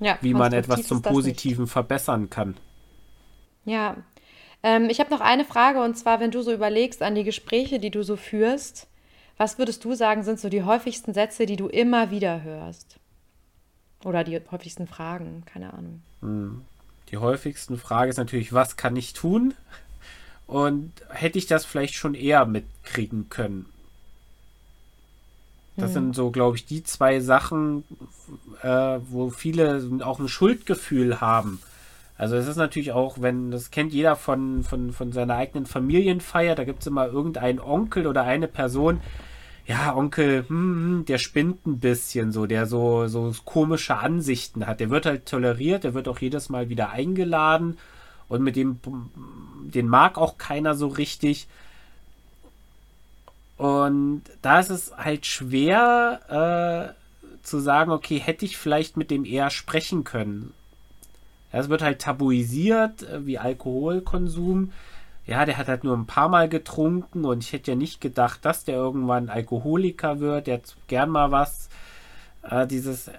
Ja, 0.00 0.18
wie 0.22 0.32
man 0.32 0.54
etwas 0.54 0.86
zum 0.86 1.02
Positiven 1.02 1.64
nicht. 1.64 1.72
verbessern 1.72 2.30
kann. 2.30 2.56
Ja. 3.66 3.96
Ähm, 4.62 4.88
ich 4.88 5.00
habe 5.00 5.10
noch 5.10 5.20
eine 5.20 5.44
Frage 5.44 5.82
und 5.82 5.98
zwar, 5.98 6.18
wenn 6.18 6.30
du 6.30 6.40
so 6.40 6.50
überlegst 6.50 7.02
an 7.02 7.14
die 7.14 7.24
Gespräche, 7.24 7.78
die 7.78 7.90
du 7.90 8.02
so 8.02 8.16
führst, 8.16 8.88
was 9.36 9.58
würdest 9.58 9.84
du 9.84 9.94
sagen, 9.94 10.22
sind 10.22 10.40
so 10.40 10.48
die 10.48 10.62
häufigsten 10.62 11.12
Sätze, 11.12 11.44
die 11.44 11.56
du 11.56 11.68
immer 11.68 12.10
wieder 12.10 12.42
hörst? 12.42 12.98
Oder 14.02 14.24
die 14.24 14.40
häufigsten 14.50 14.86
Fragen, 14.86 15.42
keine 15.44 15.74
Ahnung. 15.74 16.02
Hm. 16.22 16.64
Die 17.10 17.18
häufigsten 17.18 17.76
Frage 17.76 18.10
ist 18.10 18.16
natürlich, 18.16 18.52
was 18.52 18.76
kann 18.76 18.96
ich 18.96 19.12
tun? 19.12 19.54
Und 20.46 20.92
hätte 21.10 21.38
ich 21.38 21.46
das 21.46 21.64
vielleicht 21.64 21.94
schon 21.94 22.14
eher 22.14 22.46
mitkriegen 22.46 23.28
können? 23.28 23.66
Das 25.78 25.92
sind 25.92 26.16
so, 26.16 26.30
glaube 26.30 26.56
ich, 26.56 26.64
die 26.64 26.84
zwei 26.84 27.20
Sachen, 27.20 27.84
äh, 28.62 28.98
wo 29.10 29.28
viele 29.28 29.86
auch 30.02 30.18
ein 30.18 30.28
Schuldgefühl 30.28 31.20
haben. 31.20 31.60
Also 32.16 32.36
es 32.36 32.46
ist 32.46 32.56
natürlich 32.56 32.92
auch, 32.92 33.20
wenn, 33.20 33.50
das 33.50 33.70
kennt 33.70 33.92
jeder 33.92 34.16
von, 34.16 34.64
von, 34.64 34.92
von 34.92 35.12
seiner 35.12 35.36
eigenen 35.36 35.66
Familienfeier, 35.66 36.54
da 36.54 36.64
gibt 36.64 36.80
es 36.80 36.86
immer 36.86 37.06
irgendeinen 37.08 37.60
Onkel 37.60 38.06
oder 38.06 38.22
eine 38.22 38.48
Person, 38.48 39.02
ja, 39.66 39.94
Onkel, 39.94 40.44
hm, 40.48 40.74
hm, 40.74 41.04
der 41.06 41.18
spinnt 41.18 41.66
ein 41.66 41.78
bisschen 41.78 42.32
so, 42.32 42.46
der 42.46 42.66
so, 42.66 43.06
so 43.08 43.34
komische 43.44 43.98
Ansichten 43.98 44.66
hat. 44.66 44.80
Der 44.80 44.90
wird 44.90 45.06
halt 45.06 45.26
toleriert, 45.26 45.84
der 45.84 45.92
wird 45.92 46.08
auch 46.08 46.20
jedes 46.20 46.48
Mal 46.48 46.68
wieder 46.68 46.90
eingeladen 46.90 47.76
und 48.28 48.42
mit 48.42 48.56
dem, 48.56 48.80
den 49.64 49.88
mag 49.88 50.18
auch 50.18 50.38
keiner 50.38 50.74
so 50.74 50.88
richtig. 50.88 51.46
Und 53.56 54.22
da 54.42 54.60
ist 54.60 54.70
es 54.70 54.92
halt 54.96 55.24
schwer 55.26 56.94
äh, 56.94 57.42
zu 57.42 57.58
sagen, 57.58 57.90
okay, 57.90 58.18
hätte 58.18 58.44
ich 58.44 58.56
vielleicht 58.56 58.96
mit 58.96 59.10
dem 59.10 59.24
eher 59.24 59.50
sprechen 59.50 60.04
können. 60.04 60.52
Es 61.52 61.68
wird 61.68 61.82
halt 61.82 62.00
tabuisiert, 62.00 63.02
äh, 63.04 63.24
wie 63.24 63.38
Alkoholkonsum. 63.38 64.72
Ja, 65.26 65.44
der 65.44 65.56
hat 65.56 65.68
halt 65.68 65.84
nur 65.84 65.96
ein 65.96 66.06
paar 66.06 66.28
Mal 66.28 66.48
getrunken 66.48 67.24
und 67.24 67.42
ich 67.42 67.52
hätte 67.52 67.72
ja 67.72 67.76
nicht 67.76 68.00
gedacht, 68.00 68.44
dass 68.44 68.64
der 68.64 68.76
irgendwann 68.76 69.28
Alkoholiker 69.28 70.20
wird. 70.20 70.46
Der 70.46 70.58
hat 70.58 70.76
gern 70.86 71.10
mal 71.10 71.30
was. 71.30 71.68
Äh, 72.42 72.66
dieses, 72.66 73.10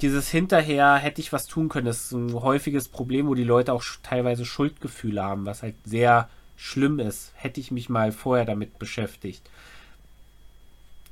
dieses 0.00 0.28
hinterher 0.28 0.96
hätte 0.96 1.20
ich 1.20 1.32
was 1.32 1.46
tun 1.46 1.68
können. 1.68 1.86
Das 1.86 2.04
ist 2.04 2.12
ein 2.12 2.32
häufiges 2.34 2.88
Problem, 2.88 3.26
wo 3.26 3.34
die 3.34 3.44
Leute 3.44 3.72
auch 3.72 3.84
teilweise 4.02 4.44
Schuldgefühle 4.44 5.22
haben, 5.22 5.46
was 5.46 5.62
halt 5.62 5.74
sehr 5.84 6.28
schlimm 6.56 6.98
ist. 6.98 7.32
Hätte 7.34 7.60
ich 7.60 7.70
mich 7.70 7.88
mal 7.88 8.12
vorher 8.12 8.44
damit 8.44 8.78
beschäftigt. 8.78 9.42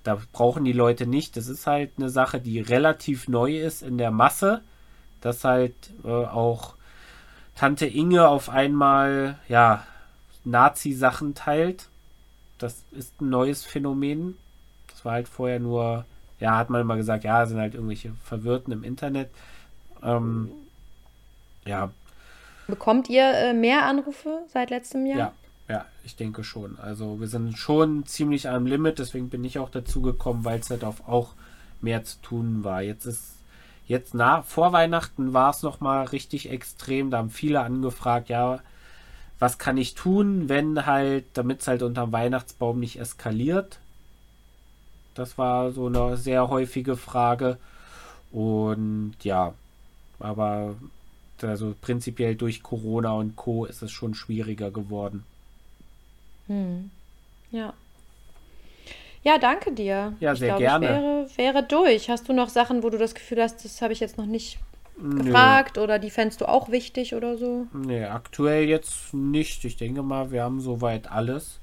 Da 0.05 0.19
brauchen 0.33 0.65
die 0.65 0.73
Leute 0.73 1.07
nicht. 1.07 1.37
Das 1.37 1.49
ist 1.49 1.67
halt 1.67 1.93
eine 1.99 2.09
Sache, 2.09 2.41
die 2.41 2.61
relativ 2.61 3.29
neu 3.29 3.59
ist 3.59 3.83
in 3.83 3.99
der 3.99 4.11
Masse 4.11 4.63
dass 5.21 5.45
halt 5.45 5.75
äh, 6.05 6.09
auch 6.09 6.75
Tante 7.57 7.87
Inge 7.87 8.27
auf 8.27 8.49
einmal, 8.49 9.39
ja, 9.49 9.87
Nazi-Sachen 10.45 11.35
teilt. 11.35 11.89
Das 12.59 12.83
ist 12.91 13.21
ein 13.21 13.29
neues 13.29 13.65
Phänomen. 13.65 14.37
Das 14.89 15.05
war 15.05 15.13
halt 15.13 15.29
vorher 15.29 15.61
nur, 15.61 16.07
ja, 16.41 16.57
hat 16.57 16.71
man 16.71 16.81
immer 16.81 16.97
gesagt, 16.97 17.25
ja, 17.25 17.47
sind 17.47 17.59
halt 17.59 17.75
irgendwelche 17.75 18.13
Verwirrten 18.25 18.73
im 18.73 18.83
Internet. 18.83 19.31
Ähm, 20.03 20.51
ja. 21.65 21.91
Bekommt 22.67 23.09
ihr 23.09 23.33
äh, 23.33 23.53
mehr 23.53 23.85
Anrufe 23.85 24.41
seit 24.49 24.71
letztem 24.71 25.07
Jahr? 25.07 25.19
Ja, 25.19 25.33
ja, 25.69 25.85
ich 26.05 26.17
denke 26.17 26.43
schon. 26.45 26.79
Also 26.81 27.21
wir 27.21 27.29
sind 27.29 27.57
schon 27.57 28.07
ziemlich 28.07 28.49
am 28.49 28.67
Limit, 28.67 28.99
deswegen 28.99 29.29
bin 29.29 29.45
ich 29.45 29.59
auch 29.59 29.71
dazu 29.71 30.03
gekommen, 30.03 30.45
weil 30.45 30.61
es 30.61 30.71
halt 30.71 30.85
auch 30.85 31.35
mehr 31.81 32.05
zu 32.05 32.21
tun 32.23 32.65
war. 32.65 32.83
Jetzt 32.83 33.07
ist 33.07 33.41
Jetzt 33.91 34.15
nach, 34.15 34.45
vor 34.45 34.73
Weihnachten 34.73 35.35
war 35.35 35.51
es 35.51 35.65
nochmal 35.65 36.05
richtig 36.05 36.49
extrem. 36.49 37.11
Da 37.11 37.19
haben 37.19 37.29
viele 37.29 37.59
angefragt, 37.59 38.29
ja, 38.29 38.61
was 39.41 39.59
kann 39.59 39.77
ich 39.79 39.97
tun, 39.97 40.49
wenn 40.49 40.87
halt, 40.87 41.25
damit 41.33 41.63
es 41.63 41.67
halt 41.67 41.83
unterm 41.83 42.13
Weihnachtsbaum 42.13 42.79
nicht 42.79 43.01
eskaliert? 43.01 43.81
Das 45.15 45.39
war 45.39 45.73
so 45.73 45.87
eine 45.87 46.17
sehr 46.17 46.49
häufige 46.49 46.97
Frage. 46.97 47.59
Und 48.33 49.15
ja, 49.23 49.55
aber 50.19 50.77
also 51.43 51.75
prinzipiell 51.81 52.35
durch 52.35 52.63
Corona 52.63 53.13
und 53.13 53.37
Co. 53.37 53.65
ist 53.65 53.83
es 53.83 53.91
schon 53.91 54.15
schwieriger 54.15 54.71
geworden. 54.71 55.25
Hm. 56.47 56.91
Ja. 57.51 57.73
Ja, 59.23 59.39
danke 59.39 59.73
dir. 59.73 60.15
Ja, 60.21 60.35
sehr 60.35 60.55
ich 60.55 60.59
glaub, 60.59 60.59
gerne. 60.59 60.87
Ich 60.87 61.39
wäre, 61.39 61.55
wäre 61.55 61.63
durch. 61.63 62.09
Hast 62.09 62.29
du 62.29 62.33
noch 62.33 62.49
Sachen, 62.49 62.83
wo 62.83 62.91
du 62.91 62.99
das 62.99 63.15
Gefühl 63.15 63.43
hast, 63.43 63.65
das 63.65 63.83
habe 63.83 63.93
ich 63.93 64.01
jetzt 64.01 64.17
noch 64.17 64.27
nicht 64.27 64.59
Nö. 64.97 65.25
gefragt 65.25 65.79
oder 65.79 65.99
die 65.99 66.11
fändest 66.11 66.41
du 66.41 66.47
auch 66.47 66.71
wichtig 66.71 67.15
oder 67.15 67.37
so? 67.37 67.67
Nee, 67.73 68.05
aktuell 68.05 68.69
jetzt 68.69 69.13
nicht. 69.13 69.65
Ich 69.65 69.77
denke 69.77 70.03
mal, 70.03 70.31
wir 70.31 70.43
haben 70.43 70.61
soweit 70.61 71.11
alles. 71.11 71.61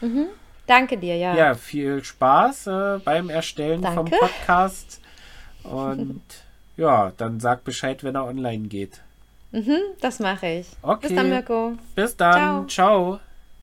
Mhm. 0.00 0.28
Danke 0.66 0.98
dir, 0.98 1.16
ja. 1.16 1.34
Ja, 1.34 1.54
viel 1.54 2.04
Spaß 2.04 2.66
äh, 2.68 2.98
beim 3.04 3.28
Erstellen 3.30 3.82
Danke. 3.82 3.96
vom 3.96 4.10
Podcast. 4.10 5.00
Und 5.64 6.22
ja, 6.76 7.12
dann 7.16 7.40
sag 7.40 7.64
Bescheid, 7.64 8.02
wenn 8.04 8.14
er 8.14 8.24
online 8.24 8.68
geht. 8.68 9.00
Mhm, 9.52 9.78
das 10.00 10.20
mache 10.20 10.46
ich. 10.46 10.68
Okay. 10.82 11.08
Bis 11.08 11.16
dann, 11.16 11.28
Mirko. 11.28 11.72
Bis 11.94 12.16
dann. 12.16 12.68
Ciao. 12.68 13.18
Ciao. 13.18 13.20